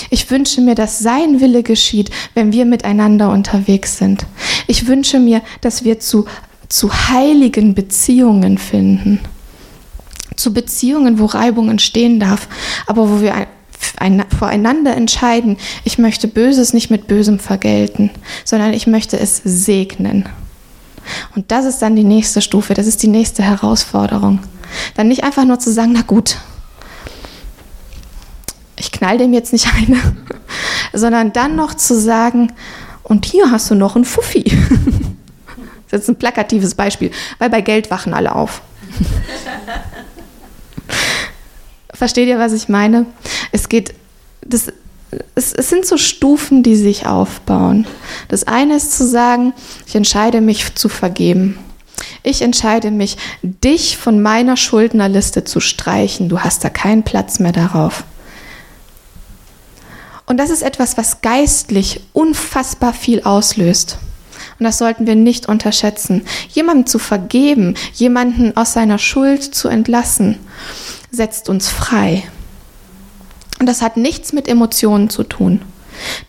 Ich 0.09 0.29
wünsche 0.29 0.61
mir, 0.61 0.75
dass 0.75 0.99
sein 0.99 1.41
Wille 1.41 1.63
geschieht, 1.63 2.11
wenn 2.35 2.51
wir 2.51 2.65
miteinander 2.65 3.31
unterwegs 3.31 3.97
sind. 3.97 4.25
Ich 4.67 4.87
wünsche 4.87 5.19
mir, 5.19 5.41
dass 5.61 5.83
wir 5.83 5.99
zu, 5.99 6.25
zu 6.71 7.09
heiligen 7.09 7.75
Beziehungen 7.75 8.57
finden. 8.57 9.19
Zu 10.35 10.53
Beziehungen, 10.53 11.19
wo 11.19 11.25
Reibung 11.25 11.69
entstehen 11.69 12.19
darf, 12.19 12.47
aber 12.87 13.09
wo 13.09 13.21
wir 13.21 13.35
ein, 13.35 13.47
ein, 13.97 14.25
voreinander 14.37 14.95
entscheiden, 14.95 15.57
ich 15.83 15.97
möchte 15.97 16.27
Böses 16.27 16.73
nicht 16.73 16.89
mit 16.89 17.07
Bösem 17.07 17.39
vergelten, 17.39 18.09
sondern 18.45 18.73
ich 18.73 18.87
möchte 18.87 19.19
es 19.19 19.41
segnen. 19.43 20.29
Und 21.35 21.51
das 21.51 21.65
ist 21.65 21.81
dann 21.81 21.95
die 21.95 22.05
nächste 22.05 22.41
Stufe, 22.41 22.73
das 22.73 22.87
ist 22.87 23.03
die 23.03 23.07
nächste 23.07 23.43
Herausforderung. 23.43 24.39
Dann 24.95 25.09
nicht 25.09 25.25
einfach 25.25 25.43
nur 25.43 25.59
zu 25.59 25.71
sagen, 25.73 25.91
na 25.93 26.03
gut, 26.03 26.37
ich 28.77 28.93
knall 28.93 29.17
dem 29.17 29.33
jetzt 29.33 29.51
nicht 29.51 29.67
eine, 29.75 29.99
sondern 30.93 31.33
dann 31.33 31.57
noch 31.57 31.73
zu 31.73 31.99
sagen, 31.99 32.53
und 33.03 33.25
hier 33.25 33.51
hast 33.51 33.69
du 33.69 33.75
noch 33.75 33.95
einen 33.97 34.05
Fuffi. 34.05 34.45
Das 35.91 36.01
ist 36.01 36.09
ein 36.09 36.15
plakatives 36.15 36.73
Beispiel, 36.73 37.11
weil 37.37 37.49
bei 37.49 37.61
Geld 37.61 37.91
wachen 37.91 38.13
alle 38.13 38.33
auf. 38.33 38.61
Versteht 41.93 42.27
ihr, 42.27 42.39
was 42.39 42.53
ich 42.53 42.69
meine? 42.69 43.05
Es 43.51 43.69
geht, 43.69 43.93
das, 44.43 44.71
es, 45.35 45.53
es, 45.53 45.69
sind 45.69 45.85
so 45.85 45.97
Stufen, 45.97 46.63
die 46.63 46.75
sich 46.75 47.05
aufbauen. 47.05 47.85
Das 48.29 48.45
eine 48.47 48.75
ist 48.75 48.93
zu 48.93 49.05
sagen, 49.05 49.53
ich 49.85 49.95
entscheide 49.95 50.41
mich 50.41 50.73
zu 50.75 50.89
vergeben. 50.89 51.59
Ich 52.23 52.41
entscheide 52.41 52.89
mich, 52.89 53.17
dich 53.43 53.97
von 53.97 54.21
meiner 54.21 54.57
Schuldnerliste 54.57 55.43
zu 55.43 55.59
streichen. 55.59 56.29
Du 56.29 56.39
hast 56.39 56.63
da 56.63 56.69
keinen 56.69 57.03
Platz 57.03 57.39
mehr 57.39 57.51
darauf. 57.51 58.03
Und 60.25 60.37
das 60.37 60.49
ist 60.49 60.61
etwas, 60.61 60.97
was 60.97 61.21
geistlich 61.21 62.01
unfassbar 62.13 62.93
viel 62.93 63.21
auslöst. 63.23 63.97
Und 64.61 64.65
das 64.65 64.77
sollten 64.77 65.07
wir 65.07 65.15
nicht 65.15 65.47
unterschätzen. 65.47 66.21
Jemandem 66.49 66.85
zu 66.85 66.99
vergeben, 66.99 67.73
jemanden 67.95 68.55
aus 68.55 68.73
seiner 68.73 68.99
Schuld 68.99 69.41
zu 69.41 69.69
entlassen, 69.69 70.37
setzt 71.09 71.49
uns 71.49 71.67
frei. 71.67 72.25
Und 73.59 73.65
das 73.65 73.81
hat 73.81 73.97
nichts 73.97 74.33
mit 74.33 74.47
Emotionen 74.47 75.09
zu 75.09 75.23
tun. 75.23 75.63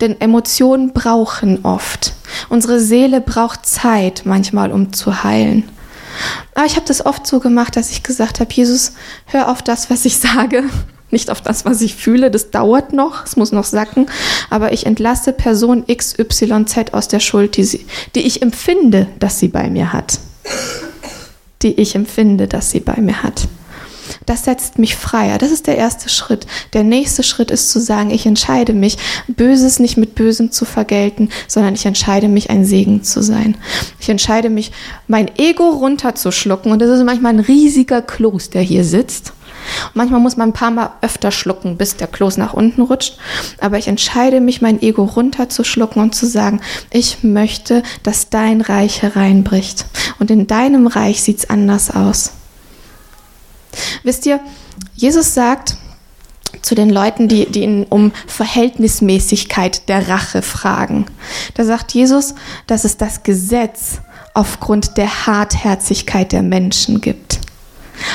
Denn 0.00 0.18
Emotionen 0.18 0.94
brauchen 0.94 1.66
oft. 1.66 2.14
Unsere 2.48 2.80
Seele 2.80 3.20
braucht 3.20 3.66
Zeit 3.66 4.22
manchmal, 4.24 4.72
um 4.72 4.94
zu 4.94 5.22
heilen. 5.24 5.68
Aber 6.54 6.64
ich 6.64 6.76
habe 6.76 6.86
das 6.86 7.04
oft 7.04 7.26
so 7.26 7.38
gemacht, 7.38 7.76
dass 7.76 7.90
ich 7.90 8.02
gesagt 8.02 8.40
habe, 8.40 8.50
Jesus, 8.50 8.92
hör 9.26 9.50
auf 9.50 9.60
das, 9.60 9.90
was 9.90 10.06
ich 10.06 10.16
sage 10.16 10.64
nicht 11.12 11.30
auf 11.30 11.40
das, 11.40 11.64
was 11.64 11.80
ich 11.80 11.94
fühle. 11.94 12.30
Das 12.30 12.50
dauert 12.50 12.92
noch, 12.92 13.24
es 13.24 13.36
muss 13.36 13.52
noch 13.52 13.64
sacken. 13.64 14.06
Aber 14.50 14.72
ich 14.72 14.86
entlasse 14.86 15.32
Person 15.32 15.84
XYZ 15.86 16.92
aus 16.92 17.08
der 17.08 17.20
Schuld, 17.20 17.56
die, 17.56 17.64
sie, 17.64 17.86
die 18.14 18.22
ich 18.22 18.42
empfinde, 18.42 19.08
dass 19.18 19.38
sie 19.38 19.48
bei 19.48 19.70
mir 19.70 19.92
hat. 19.92 20.18
Die 21.62 21.80
ich 21.80 21.94
empfinde, 21.94 22.48
dass 22.48 22.70
sie 22.70 22.80
bei 22.80 22.96
mir 23.00 23.22
hat. 23.22 23.48
Das 24.26 24.44
setzt 24.44 24.78
mich 24.78 24.96
freier. 24.96 25.38
Das 25.38 25.50
ist 25.50 25.66
der 25.66 25.76
erste 25.76 26.08
Schritt. 26.08 26.46
Der 26.72 26.84
nächste 26.84 27.22
Schritt 27.22 27.50
ist 27.50 27.70
zu 27.70 27.80
sagen, 27.80 28.10
ich 28.10 28.26
entscheide 28.26 28.72
mich, 28.72 28.98
Böses 29.28 29.78
nicht 29.78 29.96
mit 29.96 30.14
Bösem 30.14 30.50
zu 30.50 30.64
vergelten, 30.64 31.30
sondern 31.48 31.74
ich 31.74 31.86
entscheide 31.86 32.28
mich, 32.28 32.50
ein 32.50 32.64
Segen 32.64 33.02
zu 33.02 33.22
sein. 33.22 33.56
Ich 34.00 34.08
entscheide 34.08 34.50
mich, 34.50 34.72
mein 35.06 35.30
Ego 35.38 35.70
runterzuschlucken. 35.70 36.72
Und 36.72 36.80
das 36.80 36.90
ist 36.90 37.04
manchmal 37.04 37.34
ein 37.34 37.40
riesiger 37.40 38.02
Kloß, 38.02 38.50
der 38.50 38.62
hier 38.62 38.84
sitzt. 38.84 39.32
Manchmal 39.94 40.20
muss 40.20 40.36
man 40.36 40.50
ein 40.50 40.54
paar 40.54 40.70
Mal 40.70 40.90
öfter 41.02 41.30
schlucken, 41.30 41.76
bis 41.76 41.96
der 41.96 42.06
Kloß 42.06 42.36
nach 42.36 42.54
unten 42.54 42.82
rutscht. 42.82 43.18
Aber 43.60 43.78
ich 43.78 43.88
entscheide 43.88 44.40
mich, 44.40 44.62
mein 44.62 44.80
Ego 44.80 45.04
runterzuschlucken 45.04 46.02
und 46.02 46.14
zu 46.14 46.26
sagen, 46.26 46.60
ich 46.90 47.22
möchte, 47.22 47.82
dass 48.02 48.30
dein 48.30 48.60
Reich 48.60 49.02
hereinbricht. 49.02 49.86
Und 50.18 50.30
in 50.30 50.46
deinem 50.46 50.86
Reich 50.86 51.22
sieht 51.22 51.38
es 51.38 51.50
anders 51.50 51.90
aus. 51.90 52.32
Wisst 54.02 54.26
ihr, 54.26 54.40
Jesus 54.94 55.34
sagt 55.34 55.76
zu 56.60 56.74
den 56.74 56.90
Leuten, 56.90 57.28
die, 57.28 57.46
die 57.46 57.62
ihn 57.62 57.86
um 57.88 58.12
Verhältnismäßigkeit 58.26 59.88
der 59.88 60.08
Rache 60.08 60.42
fragen. 60.42 61.06
Da 61.54 61.64
sagt 61.64 61.92
Jesus, 61.92 62.34
dass 62.66 62.84
es 62.84 62.96
das 62.96 63.22
Gesetz 63.22 64.00
aufgrund 64.34 64.96
der 64.96 65.26
Hartherzigkeit 65.26 66.32
der 66.32 66.42
Menschen 66.42 67.00
gibt. 67.00 67.40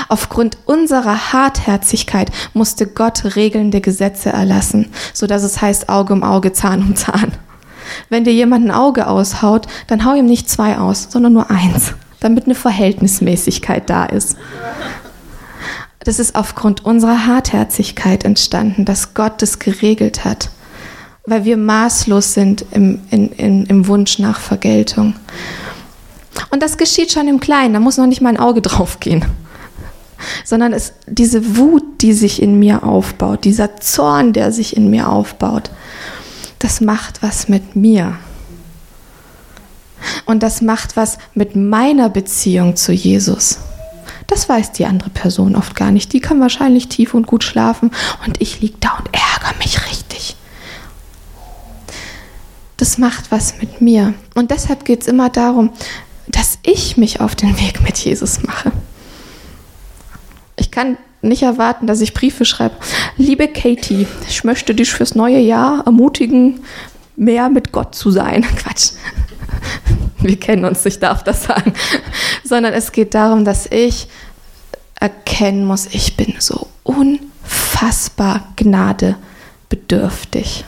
Aufgrund 0.10 0.58
unserer 0.66 1.34
Hartherzigkeit 1.34 2.32
musste 2.54 2.88
Gott 2.88 3.36
regelnde 3.36 3.82
Gesetze 3.82 4.30
erlassen, 4.30 4.90
so 5.14 5.28
dass 5.28 5.44
es 5.44 5.62
heißt 5.62 5.90
Auge 5.90 6.14
um 6.14 6.24
Auge, 6.24 6.54
Zahn 6.54 6.82
um 6.82 6.96
Zahn. 6.96 7.34
Wenn 8.10 8.24
dir 8.24 8.34
jemand 8.34 8.66
ein 8.66 8.72
Auge 8.72 9.08
aushaut, 9.08 9.68
dann 9.88 10.06
hau 10.06 10.14
ihm 10.14 10.26
nicht 10.26 10.50
zwei 10.50 10.78
aus, 10.78 11.08
sondern 11.10 11.34
nur 11.34 11.50
eins, 11.50 11.94
damit 12.20 12.46
eine 12.46 12.56
Verhältnismäßigkeit 12.56 13.90
da 13.90 14.06
ist. 14.06 14.38
Das 16.00 16.20
ist 16.20 16.36
aufgrund 16.36 16.86
unserer 16.86 17.26
Hartherzigkeit 17.26 18.24
entstanden, 18.24 18.86
dass 18.86 19.14
Gott 19.14 19.42
das 19.42 19.60
geregelt 19.60 20.24
hat, 20.24 20.50
weil 21.26 21.44
wir 21.44 21.58
maßlos 21.58 22.34
sind 22.34 22.66
im, 22.72 23.02
in, 23.10 23.30
in, 23.30 23.66
im 23.66 23.88
Wunsch 23.88 24.20
nach 24.20 24.40
Vergeltung. 24.40 25.16
Und 26.50 26.64
das 26.64 26.78
geschieht 26.78 27.12
schon 27.12 27.28
im 27.28 27.40
Kleinen, 27.40 27.74
da 27.74 27.80
muss 27.80 27.98
noch 27.98 28.06
nicht 28.06 28.22
mal 28.22 28.30
ein 28.30 28.40
Auge 28.40 28.62
draufgehen 28.62 29.26
sondern 30.44 30.74
es, 30.74 30.94
diese 31.08 31.58
Wut, 31.58 31.84
die 32.02 32.14
sich 32.14 32.42
in 32.42 32.60
mir 32.60 32.84
aufbaut, 32.84 33.44
dieser 33.46 33.78
Zorn, 33.78 34.34
der 34.34 34.52
sich 34.52 34.76
in 34.76 34.90
mir 34.90 35.10
aufbaut, 35.10 35.72
das 36.60 36.82
macht 36.82 37.22
was 37.22 37.50
mit 37.50 37.76
mir. 37.76 38.18
Und 40.26 40.44
das 40.44 40.62
macht 40.62 40.96
was 40.96 41.18
mit 41.34 41.56
meiner 41.56 42.10
Beziehung 42.10 42.76
zu 42.76 42.92
Jesus. 42.92 43.60
Das 44.28 44.50
weiß 44.50 44.74
die 44.74 44.86
andere 44.86 45.10
Person 45.10 45.56
oft 45.56 45.76
gar 45.76 45.92
nicht. 45.92 46.12
Die 46.14 46.20
kann 46.20 46.42
wahrscheinlich 46.42 46.90
tief 46.90 47.14
und 47.14 47.28
gut 47.28 47.44
schlafen 47.44 47.92
und 48.26 48.42
ich 48.42 48.60
liege 48.60 48.78
da 48.80 48.98
und 48.98 49.10
ärgere 49.14 49.58
mich 49.58 49.86
richtig. 49.90 50.36
Das 52.76 52.98
macht 52.98 53.32
was 53.32 53.58
mit 53.60 53.82
mir. 53.82 54.14
Und 54.36 54.52
deshalb 54.52 54.86
geht 54.86 55.02
es 55.02 55.08
immer 55.08 55.30
darum, 55.30 55.72
dass 56.28 56.60
ich 56.64 56.98
mich 56.98 57.22
auf 57.22 57.36
den 57.36 57.60
Weg 57.60 57.82
mit 57.82 57.98
Jesus 57.98 58.44
mache. 58.44 58.72
Ich 60.78 60.84
kann 60.84 60.98
nicht 61.24 61.42
erwarten, 61.42 61.88
dass 61.88 62.02
ich 62.02 62.14
Briefe 62.14 62.46
schreibe. 62.46 62.76
Liebe 63.18 63.48
Katie, 63.48 64.06
ich 64.30 64.44
möchte 64.44 64.76
dich 64.76 64.92
fürs 64.92 65.16
neue 65.16 65.40
Jahr 65.40 65.82
ermutigen, 65.88 66.60
mehr 67.16 67.50
mit 67.50 67.72
Gott 67.72 67.96
zu 67.96 68.12
sein. 68.12 68.44
Quatsch. 68.58 68.92
Wir 70.20 70.40
kennen 70.40 70.66
uns, 70.66 70.86
ich 70.86 71.00
darf 71.00 71.24
das 71.24 71.46
sagen. 71.46 71.74
Sondern 72.44 72.74
es 72.74 72.92
geht 72.92 73.16
darum, 73.16 73.44
dass 73.44 73.66
ich 73.72 74.08
erkennen 75.00 75.66
muss, 75.66 75.88
ich 75.88 76.16
bin 76.16 76.36
so 76.38 76.68
unfassbar 76.84 78.44
gnadebedürftig. 78.56 80.64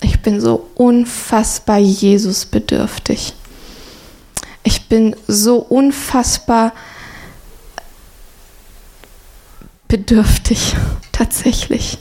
Ich 0.00 0.22
bin 0.22 0.40
so 0.40 0.68
unfassbar 0.74 1.78
Jesus 1.78 2.46
bedürftig. 2.46 3.32
Ich 4.64 4.88
bin 4.88 5.14
so 5.28 5.58
unfassbar 5.58 6.72
bedürftig, 9.92 10.74
tatsächlich. 11.12 11.98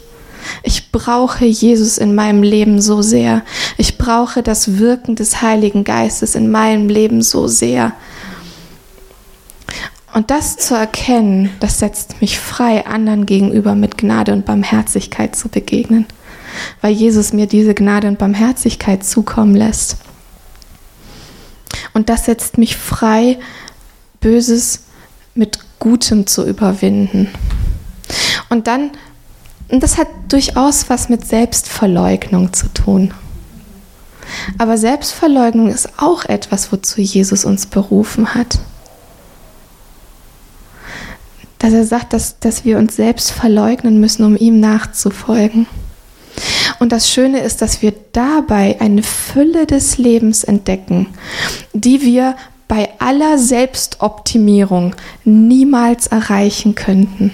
Ich 0.64 0.94
brauche 0.94 1.44
Jesus 1.44 1.98
in 1.98 2.16
meinem 2.16 2.42
Leben 2.42 2.82
so 2.82 3.02
sehr. 3.02 3.44
Ich 3.78 3.98
brauche 3.98 4.42
das 4.42 4.80
Wirken 4.80 5.18
des 5.18 5.42
Heiligen 5.42 5.84
Geistes 5.84 6.36
in 6.36 6.50
meinem 6.50 6.88
Leben 6.88 7.22
so 7.22 7.48
sehr. 7.48 7.92
Und 10.14 10.32
das 10.32 10.56
zu 10.56 10.74
erkennen, 10.74 11.50
das 11.60 11.80
setzt 11.80 12.22
mich 12.22 12.40
frei, 12.40 12.86
anderen 12.86 13.26
gegenüber 13.26 13.76
mit 13.76 13.98
Gnade 13.98 14.32
und 14.32 14.46
Barmherzigkeit 14.46 15.36
zu 15.36 15.50
begegnen, 15.50 16.06
weil 16.80 16.94
Jesus 16.94 17.34
mir 17.34 17.46
diese 17.46 17.76
Gnade 17.76 18.08
und 18.08 18.18
Barmherzigkeit 18.18 19.04
zukommen 19.04 19.56
lässt. 19.56 19.98
Und 21.94 22.08
das 22.08 22.26
setzt 22.26 22.58
mich 22.58 22.78
frei, 22.78 23.38
Böses 24.22 24.84
mit 25.36 25.60
Gutem 25.80 26.26
zu 26.26 26.46
überwinden. 26.46 27.30
Und 28.52 28.68
dann, 28.68 28.92
und 29.70 29.82
das 29.82 29.98
hat 29.98 30.10
durchaus 30.28 30.90
was 30.90 31.08
mit 31.08 31.26
Selbstverleugnung 31.26 32.52
zu 32.52 32.68
tun. 32.74 33.14
Aber 34.58 34.78
Selbstverleugnung 34.78 35.70
ist 35.70 35.88
auch 35.98 36.26
etwas, 36.26 36.70
wozu 36.74 37.00
Jesus 37.00 37.46
uns 37.46 37.66
berufen 37.66 38.36
hat. 38.36 38.60
Dass 41.60 41.72
er 41.72 41.86
sagt, 41.86 42.12
dass, 42.12 42.40
dass 42.40 42.66
wir 42.66 42.78
uns 42.78 42.98
selbst 42.98 43.32
verleugnen 43.32 44.02
müssen, 44.02 44.26
um 44.26 44.36
ihm 44.36 44.60
nachzufolgen. 44.60 45.66
Und 46.80 46.92
das 46.92 47.10
Schöne 47.10 47.40
ist, 47.40 47.62
dass 47.62 47.82
wir 47.82 47.94
dabei 48.12 48.82
eine 48.82 49.04
Fülle 49.04 49.66
des 49.66 49.98
Lebens 49.98 50.44
entdecken, 50.44 51.08
die 51.72 52.02
wir 52.02 52.36
bei 52.68 52.90
aller 53.00 53.38
Selbstoptimierung 53.38 54.94
niemals 55.24 56.08
erreichen 56.08 56.76
könnten. 56.76 57.32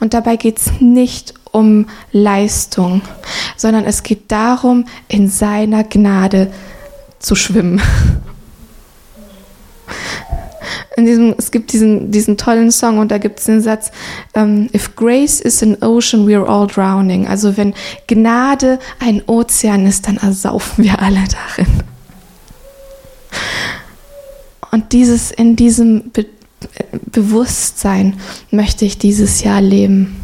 Und 0.00 0.14
dabei 0.14 0.36
geht 0.36 0.58
es 0.58 0.80
nicht 0.80 1.34
um 1.52 1.86
Leistung, 2.12 3.02
sondern 3.56 3.84
es 3.84 4.02
geht 4.02 4.30
darum, 4.30 4.84
in 5.08 5.28
seiner 5.28 5.84
Gnade 5.84 6.52
zu 7.18 7.34
schwimmen. 7.34 7.80
Diesem, 10.96 11.36
es 11.38 11.52
gibt 11.52 11.72
diesen, 11.72 12.10
diesen 12.10 12.36
tollen 12.36 12.72
Song 12.72 12.98
und 12.98 13.12
da 13.12 13.18
gibt 13.18 13.38
es 13.38 13.44
den 13.44 13.60
Satz, 13.60 13.92
um, 14.34 14.42
ähm, 14.42 14.70
If 14.74 14.96
grace 14.96 15.40
is 15.40 15.62
an 15.62 15.76
ocean, 15.80 16.26
we're 16.26 16.44
all 16.44 16.66
drowning. 16.66 17.28
Also 17.28 17.56
wenn 17.56 17.72
Gnade 18.08 18.80
ein 18.98 19.22
Ozean 19.26 19.86
ist, 19.86 20.08
dann 20.08 20.16
ersaufen 20.16 20.82
wir 20.82 21.00
alle 21.00 21.22
darin. 21.56 21.82
Und 24.72 24.92
dieses 24.92 25.30
in 25.30 25.54
diesem 25.54 26.10
Be 26.10 26.26
Bewusstsein 27.06 28.16
möchte 28.50 28.84
ich 28.84 28.98
dieses 28.98 29.42
Jahr 29.42 29.60
leben. 29.60 30.16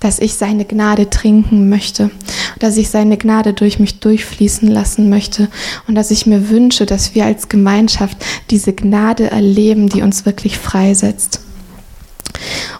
Dass 0.00 0.18
ich 0.18 0.34
seine 0.34 0.66
Gnade 0.66 1.08
trinken 1.08 1.68
möchte, 1.70 2.10
dass 2.58 2.76
ich 2.76 2.90
seine 2.90 3.16
Gnade 3.16 3.54
durch 3.54 3.78
mich 3.78 4.00
durchfließen 4.00 4.68
lassen 4.68 5.08
möchte 5.08 5.48
und 5.88 5.94
dass 5.94 6.10
ich 6.10 6.26
mir 6.26 6.50
wünsche, 6.50 6.84
dass 6.84 7.14
wir 7.14 7.24
als 7.24 7.48
Gemeinschaft 7.48 8.18
diese 8.50 8.74
Gnade 8.74 9.30
erleben, 9.30 9.88
die 9.88 10.02
uns 10.02 10.26
wirklich 10.26 10.58
freisetzt. 10.58 11.40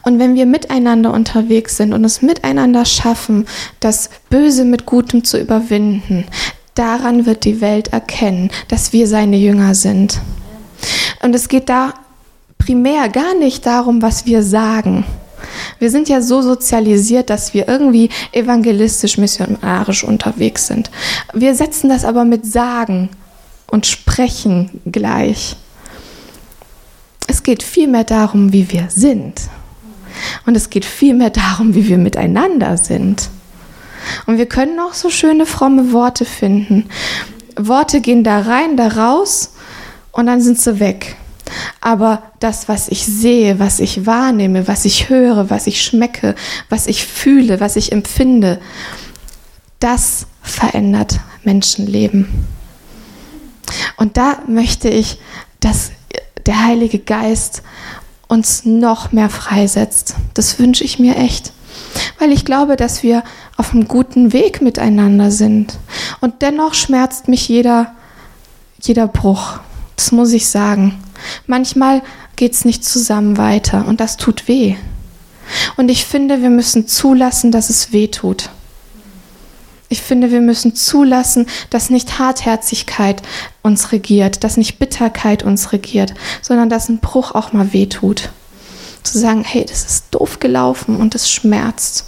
Und 0.02 0.18
wenn 0.18 0.34
wir 0.34 0.44
miteinander 0.44 1.14
unterwegs 1.14 1.78
sind 1.78 1.94
und 1.94 2.04
es 2.04 2.20
miteinander 2.20 2.84
schaffen, 2.84 3.46
das 3.80 4.10
Böse 4.28 4.64
mit 4.66 4.84
Gutem 4.84 5.24
zu 5.24 5.40
überwinden, 5.40 6.26
daran 6.74 7.24
wird 7.24 7.44
die 7.44 7.62
Welt 7.62 7.88
erkennen, 7.88 8.50
dass 8.68 8.92
wir 8.92 9.06
seine 9.06 9.36
Jünger 9.36 9.74
sind. 9.74 10.20
Und 11.22 11.34
es 11.34 11.48
geht 11.48 11.70
da 11.70 11.94
primär 12.64 13.10
gar 13.10 13.34
nicht 13.34 13.66
darum, 13.66 14.00
was 14.00 14.24
wir 14.24 14.42
sagen. 14.42 15.04
Wir 15.78 15.90
sind 15.90 16.08
ja 16.08 16.22
so 16.22 16.40
sozialisiert, 16.40 17.28
dass 17.28 17.52
wir 17.52 17.68
irgendwie 17.68 18.08
evangelistisch, 18.32 19.18
missionarisch 19.18 20.02
unterwegs 20.02 20.66
sind. 20.66 20.90
Wir 21.34 21.54
setzen 21.54 21.90
das 21.90 22.06
aber 22.06 22.24
mit 22.24 22.46
Sagen 22.46 23.10
und 23.70 23.86
Sprechen 23.86 24.80
gleich. 24.90 25.56
Es 27.26 27.42
geht 27.42 27.62
vielmehr 27.62 28.04
darum, 28.04 28.52
wie 28.52 28.72
wir 28.72 28.86
sind. 28.88 29.42
Und 30.46 30.56
es 30.56 30.70
geht 30.70 30.86
vielmehr 30.86 31.30
darum, 31.30 31.74
wie 31.74 31.86
wir 31.88 31.98
miteinander 31.98 32.78
sind. 32.78 33.28
Und 34.26 34.38
wir 34.38 34.46
können 34.46 34.80
auch 34.80 34.94
so 34.94 35.10
schöne 35.10 35.44
fromme 35.44 35.92
Worte 35.92 36.24
finden. 36.24 36.88
Worte 37.58 38.00
gehen 38.00 38.24
da 38.24 38.40
rein, 38.40 38.76
da 38.78 38.88
raus 38.88 39.52
und 40.12 40.26
dann 40.26 40.40
sind 40.40 40.58
sie 40.58 40.80
weg. 40.80 41.16
Aber 41.80 42.22
das, 42.40 42.68
was 42.68 42.88
ich 42.88 43.04
sehe, 43.04 43.58
was 43.58 43.80
ich 43.80 44.06
wahrnehme, 44.06 44.68
was 44.68 44.84
ich 44.84 45.08
höre, 45.08 45.50
was 45.50 45.66
ich 45.66 45.82
schmecke, 45.82 46.34
was 46.68 46.86
ich 46.86 47.04
fühle, 47.04 47.60
was 47.60 47.76
ich 47.76 47.92
empfinde, 47.92 48.60
das 49.80 50.26
verändert 50.42 51.20
Menschenleben. 51.42 52.46
Und 53.96 54.16
da 54.16 54.38
möchte 54.46 54.88
ich, 54.88 55.18
dass 55.60 55.90
der 56.46 56.64
Heilige 56.64 56.98
Geist 56.98 57.62
uns 58.28 58.64
noch 58.64 59.12
mehr 59.12 59.30
freisetzt. 59.30 60.16
Das 60.34 60.58
wünsche 60.58 60.84
ich 60.84 60.98
mir 60.98 61.16
echt. 61.16 61.52
Weil 62.18 62.32
ich 62.32 62.44
glaube, 62.44 62.76
dass 62.76 63.02
wir 63.02 63.22
auf 63.56 63.72
einem 63.72 63.88
guten 63.88 64.32
Weg 64.32 64.60
miteinander 64.60 65.30
sind. 65.30 65.78
Und 66.20 66.42
dennoch 66.42 66.74
schmerzt 66.74 67.28
mich 67.28 67.48
jeder, 67.48 67.94
jeder 68.80 69.06
Bruch. 69.06 69.60
Das 69.96 70.12
muss 70.12 70.32
ich 70.32 70.48
sagen. 70.48 71.00
Manchmal 71.46 72.02
geht 72.36 72.52
es 72.52 72.64
nicht 72.64 72.84
zusammen 72.84 73.36
weiter 73.36 73.86
und 73.86 74.00
das 74.00 74.16
tut 74.16 74.48
weh. 74.48 74.76
Und 75.76 75.90
ich 75.90 76.04
finde, 76.04 76.42
wir 76.42 76.50
müssen 76.50 76.86
zulassen, 76.88 77.52
dass 77.52 77.70
es 77.70 77.92
weh 77.92 78.08
tut. 78.08 78.50
Ich 79.88 80.02
finde, 80.02 80.30
wir 80.30 80.40
müssen 80.40 80.74
zulassen, 80.74 81.46
dass 81.70 81.90
nicht 81.90 82.18
Hartherzigkeit 82.18 83.22
uns 83.62 83.92
regiert, 83.92 84.42
dass 84.42 84.56
nicht 84.56 84.78
Bitterkeit 84.78 85.42
uns 85.42 85.72
regiert, 85.72 86.14
sondern 86.42 86.68
dass 86.68 86.88
ein 86.88 86.98
Bruch 86.98 87.32
auch 87.32 87.52
mal 87.52 87.72
wehtut. 87.72 88.30
Zu 89.02 89.18
sagen, 89.18 89.44
hey, 89.44 89.64
das 89.68 89.84
ist 89.84 90.06
doof 90.10 90.40
gelaufen 90.40 90.96
und 90.96 91.14
es 91.14 91.30
schmerzt. 91.30 92.06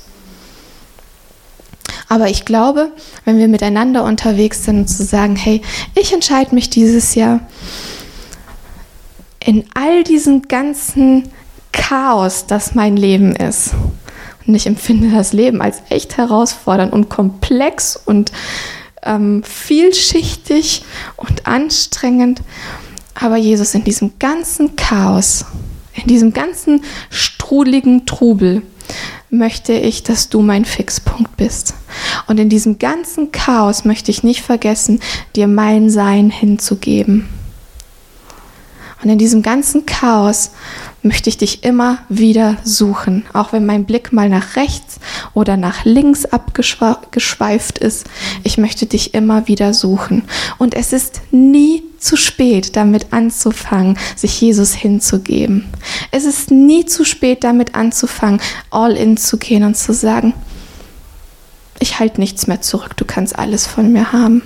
Aber 2.08 2.28
ich 2.28 2.44
glaube, 2.44 2.90
wenn 3.24 3.38
wir 3.38 3.48
miteinander 3.48 4.04
unterwegs 4.04 4.64
sind 4.64 4.78
und 4.78 4.88
zu 4.88 5.04
sagen, 5.04 5.36
hey, 5.36 5.60
ich 5.94 6.12
entscheide 6.12 6.54
mich 6.54 6.70
dieses 6.70 7.14
Jahr 7.14 7.40
in 9.46 9.64
all 9.74 10.02
diesem 10.02 10.42
ganzen 10.42 11.30
Chaos, 11.72 12.46
das 12.46 12.74
mein 12.74 12.96
Leben 12.96 13.34
ist, 13.34 13.74
und 14.46 14.54
ich 14.54 14.66
empfinde 14.66 15.10
das 15.10 15.32
Leben 15.32 15.60
als 15.62 15.82
echt 15.88 16.16
herausfordernd 16.16 16.92
und 16.92 17.08
komplex 17.08 17.96
und 17.96 18.30
ähm, 19.02 19.42
vielschichtig 19.42 20.84
und 21.16 21.46
anstrengend. 21.46 22.42
Aber 23.14 23.36
Jesus, 23.36 23.74
in 23.74 23.82
diesem 23.82 24.18
ganzen 24.18 24.76
Chaos, 24.76 25.46
in 25.94 26.06
diesem 26.06 26.32
ganzen 26.32 26.84
strudeligen 27.10 28.06
Trubel, 28.06 28.62
möchte 29.30 29.72
ich, 29.72 30.04
dass 30.04 30.28
du 30.28 30.42
mein 30.42 30.64
Fixpunkt 30.64 31.36
bist. 31.36 31.74
Und 32.28 32.38
in 32.38 32.48
diesem 32.48 32.78
ganzen 32.78 33.32
Chaos 33.32 33.84
möchte 33.84 34.12
ich 34.12 34.22
nicht 34.22 34.42
vergessen, 34.42 35.00
dir 35.34 35.48
mein 35.48 35.90
Sein 35.90 36.30
hinzugeben. 36.30 37.28
Und 39.06 39.12
in 39.12 39.18
diesem 39.18 39.42
ganzen 39.42 39.86
Chaos 39.86 40.50
möchte 41.02 41.30
ich 41.30 41.38
dich 41.38 41.62
immer 41.62 41.98
wieder 42.08 42.56
suchen, 42.64 43.24
auch 43.32 43.52
wenn 43.52 43.64
mein 43.64 43.84
Blick 43.84 44.12
mal 44.12 44.28
nach 44.28 44.56
rechts 44.56 44.98
oder 45.32 45.56
nach 45.56 45.84
links 45.84 46.24
abgeschweift 46.24 47.78
ist. 47.78 48.08
Ich 48.42 48.58
möchte 48.58 48.86
dich 48.86 49.14
immer 49.14 49.46
wieder 49.46 49.74
suchen. 49.74 50.24
Und 50.58 50.74
es 50.74 50.92
ist 50.92 51.20
nie 51.30 51.84
zu 52.00 52.16
spät, 52.16 52.74
damit 52.74 53.12
anzufangen, 53.12 53.96
sich 54.16 54.40
Jesus 54.40 54.74
hinzugeben. 54.74 55.68
Es 56.10 56.24
ist 56.24 56.50
nie 56.50 56.84
zu 56.84 57.04
spät, 57.04 57.44
damit 57.44 57.76
anzufangen, 57.76 58.40
all 58.70 58.96
in 58.96 59.16
zu 59.16 59.36
gehen 59.36 59.62
und 59.62 59.76
zu 59.76 59.94
sagen, 59.94 60.34
ich 61.78 62.00
halte 62.00 62.20
nichts 62.20 62.48
mehr 62.48 62.60
zurück, 62.60 62.96
du 62.96 63.04
kannst 63.04 63.38
alles 63.38 63.68
von 63.68 63.92
mir 63.92 64.12
haben. 64.12 64.42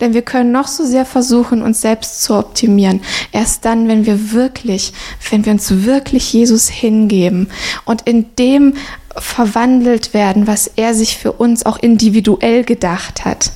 Denn 0.00 0.14
wir 0.14 0.22
können 0.22 0.52
noch 0.52 0.68
so 0.68 0.84
sehr 0.84 1.04
versuchen, 1.04 1.62
uns 1.62 1.80
selbst 1.80 2.22
zu 2.22 2.34
optimieren. 2.34 3.00
Erst 3.32 3.64
dann, 3.64 3.88
wenn 3.88 4.06
wir 4.06 4.32
wirklich, 4.32 4.92
wenn 5.30 5.44
wir 5.44 5.52
uns 5.52 5.84
wirklich 5.84 6.32
Jesus 6.32 6.68
hingeben 6.68 7.48
und 7.84 8.02
in 8.02 8.34
dem 8.36 8.74
verwandelt 9.16 10.14
werden, 10.14 10.46
was 10.46 10.70
er 10.76 10.94
sich 10.94 11.16
für 11.18 11.32
uns 11.32 11.66
auch 11.66 11.78
individuell 11.78 12.64
gedacht 12.64 13.24
hat. 13.24 13.52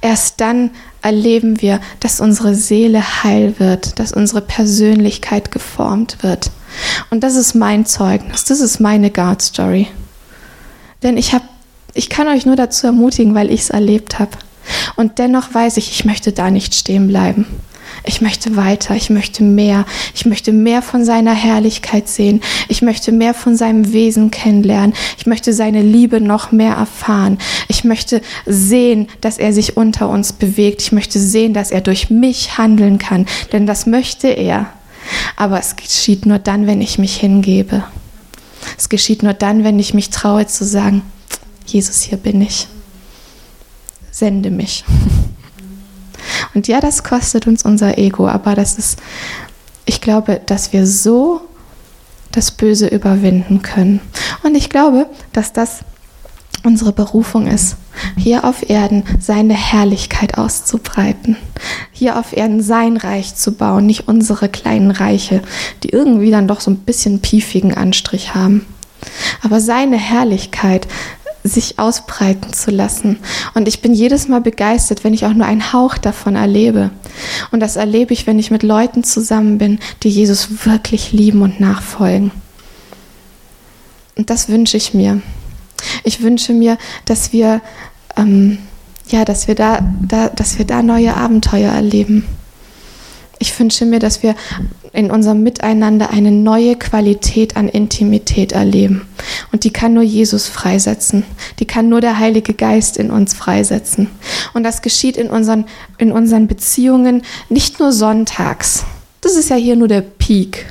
Erst 0.00 0.40
dann 0.40 0.70
erleben 1.02 1.60
wir, 1.60 1.80
dass 2.00 2.20
unsere 2.20 2.54
Seele 2.54 3.22
heil 3.22 3.54
wird, 3.58 3.98
dass 3.98 4.12
unsere 4.12 4.40
Persönlichkeit 4.40 5.50
geformt 5.50 6.22
wird. 6.22 6.50
Und 7.10 7.22
das 7.22 7.34
ist 7.34 7.54
mein 7.54 7.84
Zeugnis, 7.86 8.44
das 8.44 8.60
ist 8.60 8.80
meine 8.80 9.10
God 9.10 9.42
Story. 9.42 9.88
Denn 11.02 11.16
ich 11.16 11.34
habe, 11.34 11.44
ich 11.94 12.08
kann 12.08 12.28
euch 12.28 12.46
nur 12.46 12.56
dazu 12.56 12.86
ermutigen, 12.86 13.34
weil 13.34 13.50
ich 13.50 13.62
es 13.62 13.70
erlebt 13.70 14.18
habe. 14.18 14.30
Und 14.96 15.18
dennoch 15.18 15.52
weiß 15.52 15.76
ich, 15.76 15.90
ich 15.90 16.04
möchte 16.04 16.32
da 16.32 16.50
nicht 16.50 16.74
stehen 16.74 17.08
bleiben. 17.08 17.46
Ich 18.04 18.20
möchte 18.20 18.56
weiter, 18.56 18.96
ich 18.96 19.10
möchte 19.10 19.44
mehr, 19.44 19.84
ich 20.14 20.26
möchte 20.26 20.52
mehr 20.52 20.82
von 20.82 21.04
seiner 21.04 21.34
Herrlichkeit 21.34 22.08
sehen, 22.08 22.40
ich 22.68 22.82
möchte 22.82 23.12
mehr 23.12 23.32
von 23.32 23.56
seinem 23.56 23.92
Wesen 23.92 24.30
kennenlernen, 24.30 24.94
ich 25.18 25.26
möchte 25.26 25.52
seine 25.52 25.82
Liebe 25.82 26.20
noch 26.20 26.50
mehr 26.50 26.74
erfahren, 26.74 27.38
ich 27.68 27.84
möchte 27.84 28.20
sehen, 28.44 29.08
dass 29.20 29.38
er 29.38 29.52
sich 29.52 29.76
unter 29.76 30.08
uns 30.08 30.32
bewegt, 30.32 30.82
ich 30.82 30.92
möchte 30.92 31.20
sehen, 31.20 31.54
dass 31.54 31.70
er 31.70 31.80
durch 31.80 32.10
mich 32.10 32.58
handeln 32.58 32.98
kann, 32.98 33.26
denn 33.52 33.66
das 33.66 33.86
möchte 33.86 34.28
er. 34.28 34.66
Aber 35.36 35.60
es 35.60 35.76
geschieht 35.76 36.26
nur 36.26 36.38
dann, 36.38 36.66
wenn 36.66 36.80
ich 36.80 36.98
mich 36.98 37.16
hingebe. 37.16 37.84
Es 38.78 38.88
geschieht 38.88 39.22
nur 39.22 39.34
dann, 39.34 39.64
wenn 39.64 39.78
ich 39.78 39.94
mich 39.94 40.10
traue 40.10 40.46
zu 40.46 40.64
sagen, 40.64 41.02
Jesus, 41.66 42.02
hier 42.02 42.18
bin 42.18 42.40
ich 42.40 42.66
sende 44.22 44.52
mich. 44.52 44.84
Und 46.54 46.68
ja, 46.68 46.80
das 46.80 47.02
kostet 47.02 47.48
uns 47.48 47.64
unser 47.64 47.98
Ego, 47.98 48.28
aber 48.28 48.54
das 48.54 48.78
ist, 48.78 49.00
ich 49.84 50.00
glaube, 50.00 50.40
dass 50.46 50.72
wir 50.72 50.86
so 50.86 51.40
das 52.30 52.52
Böse 52.52 52.86
überwinden 52.86 53.62
können. 53.62 53.98
Und 54.44 54.54
ich 54.54 54.70
glaube, 54.70 55.06
dass 55.32 55.52
das 55.52 55.80
unsere 56.62 56.92
Berufung 56.92 57.48
ist, 57.48 57.74
hier 58.16 58.44
auf 58.44 58.70
Erden 58.70 59.02
seine 59.18 59.54
Herrlichkeit 59.54 60.38
auszubreiten, 60.38 61.36
hier 61.90 62.16
auf 62.16 62.32
Erden 62.32 62.62
sein 62.62 62.96
Reich 62.96 63.34
zu 63.34 63.50
bauen, 63.50 63.86
nicht 63.86 64.06
unsere 64.06 64.48
kleinen 64.48 64.92
Reiche, 64.92 65.42
die 65.82 65.88
irgendwie 65.88 66.30
dann 66.30 66.46
doch 66.46 66.60
so 66.60 66.70
ein 66.70 66.78
bisschen 66.78 67.18
piefigen 67.18 67.74
Anstrich 67.74 68.36
haben. 68.36 68.66
Aber 69.42 69.60
seine 69.60 69.96
Herrlichkeit 69.96 70.86
sich 71.44 71.78
ausbreiten 71.78 72.52
zu 72.52 72.70
lassen. 72.70 73.18
Und 73.54 73.66
ich 73.68 73.82
bin 73.82 73.92
jedes 73.92 74.28
Mal 74.28 74.40
begeistert, 74.40 75.04
wenn 75.04 75.14
ich 75.14 75.26
auch 75.26 75.32
nur 75.32 75.46
einen 75.46 75.72
Hauch 75.72 75.98
davon 75.98 76.36
erlebe. 76.36 76.90
Und 77.50 77.60
das 77.60 77.76
erlebe 77.76 78.12
ich, 78.12 78.26
wenn 78.26 78.38
ich 78.38 78.50
mit 78.50 78.62
Leuten 78.62 79.04
zusammen 79.04 79.58
bin, 79.58 79.78
die 80.02 80.08
Jesus 80.08 80.66
wirklich 80.66 81.12
lieben 81.12 81.42
und 81.42 81.60
nachfolgen. 81.60 82.30
Und 84.16 84.30
das 84.30 84.48
wünsche 84.48 84.76
ich 84.76 84.94
mir. 84.94 85.20
Ich 86.04 86.22
wünsche 86.22 86.52
mir, 86.52 86.78
dass 87.06 87.32
wir, 87.32 87.60
ähm, 88.16 88.58
ja, 89.08 89.24
dass 89.24 89.48
wir 89.48 89.54
da, 89.54 89.80
da, 90.06 90.28
dass 90.28 90.58
wir 90.58 90.64
da 90.64 90.82
neue 90.82 91.16
Abenteuer 91.16 91.72
erleben. 91.72 92.24
Ich 93.40 93.58
wünsche 93.58 93.84
mir, 93.84 93.98
dass 93.98 94.22
wir 94.22 94.36
in 94.92 95.10
unserem 95.10 95.42
Miteinander 95.42 96.10
eine 96.10 96.30
neue 96.30 96.76
Qualität 96.76 97.56
an 97.56 97.68
Intimität 97.68 98.52
erleben 98.52 99.08
Und 99.52 99.64
die 99.64 99.72
kann 99.72 99.92
nur 99.92 100.02
Jesus 100.02 100.48
freisetzen. 100.48 101.24
Die 101.58 101.66
kann 101.66 101.90
nur 101.90 102.00
der 102.00 102.18
Heilige 102.18 102.54
Geist 102.54 102.96
in 102.96 103.10
uns 103.10 103.34
freisetzen. 103.34 104.10
Und 104.54 104.62
das 104.62 104.80
geschieht 104.80 105.18
in 105.18 105.28
unseren, 105.28 105.66
in 105.98 106.10
unseren 106.10 106.48
Beziehungen 106.48 107.22
nicht 107.50 107.78
nur 107.78 107.92
sonntags. 107.92 108.84
Das 109.20 109.34
ist 109.36 109.50
ja 109.50 109.56
hier 109.56 109.76
nur 109.76 109.88
der 109.88 110.00
Peak. 110.00 110.66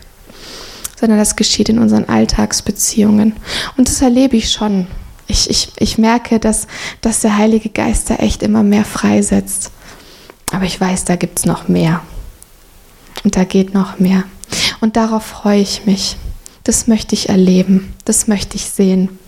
Sondern 0.99 1.19
das 1.19 1.35
geschieht 1.35 1.69
in 1.69 1.77
unseren 1.77 2.09
Alltagsbeziehungen. 2.09 3.33
Und 3.77 3.87
das 3.87 4.01
erlebe 4.01 4.35
ich 4.35 4.51
schon. 4.51 4.87
Ich, 5.27 5.49
ich, 5.49 5.71
ich 5.77 5.97
merke, 5.99 6.39
dass, 6.39 6.67
dass 7.01 7.21
der 7.21 7.37
Heilige 7.37 7.69
Geist 7.69 8.09
da 8.09 8.15
echt 8.15 8.41
immer 8.41 8.63
mehr 8.63 8.83
freisetzt. 8.83 9.71
Aber 10.51 10.65
ich 10.65 10.81
weiß, 10.81 11.05
da 11.05 11.15
gibt 11.15 11.39
es 11.39 11.45
noch 11.45 11.67
mehr. 11.67 12.01
Und 13.23 13.37
da 13.37 13.43
geht 13.43 13.75
noch 13.75 13.99
mehr. 13.99 14.23
Und 14.81 14.97
darauf 14.97 15.23
freue 15.23 15.61
ich 15.61 15.85
mich. 15.85 16.17
Das 16.63 16.87
möchte 16.87 17.15
ich 17.15 17.29
erleben. 17.29 17.93
Das 18.05 18.27
möchte 18.27 18.55
ich 18.55 18.65
sehen. 18.65 19.19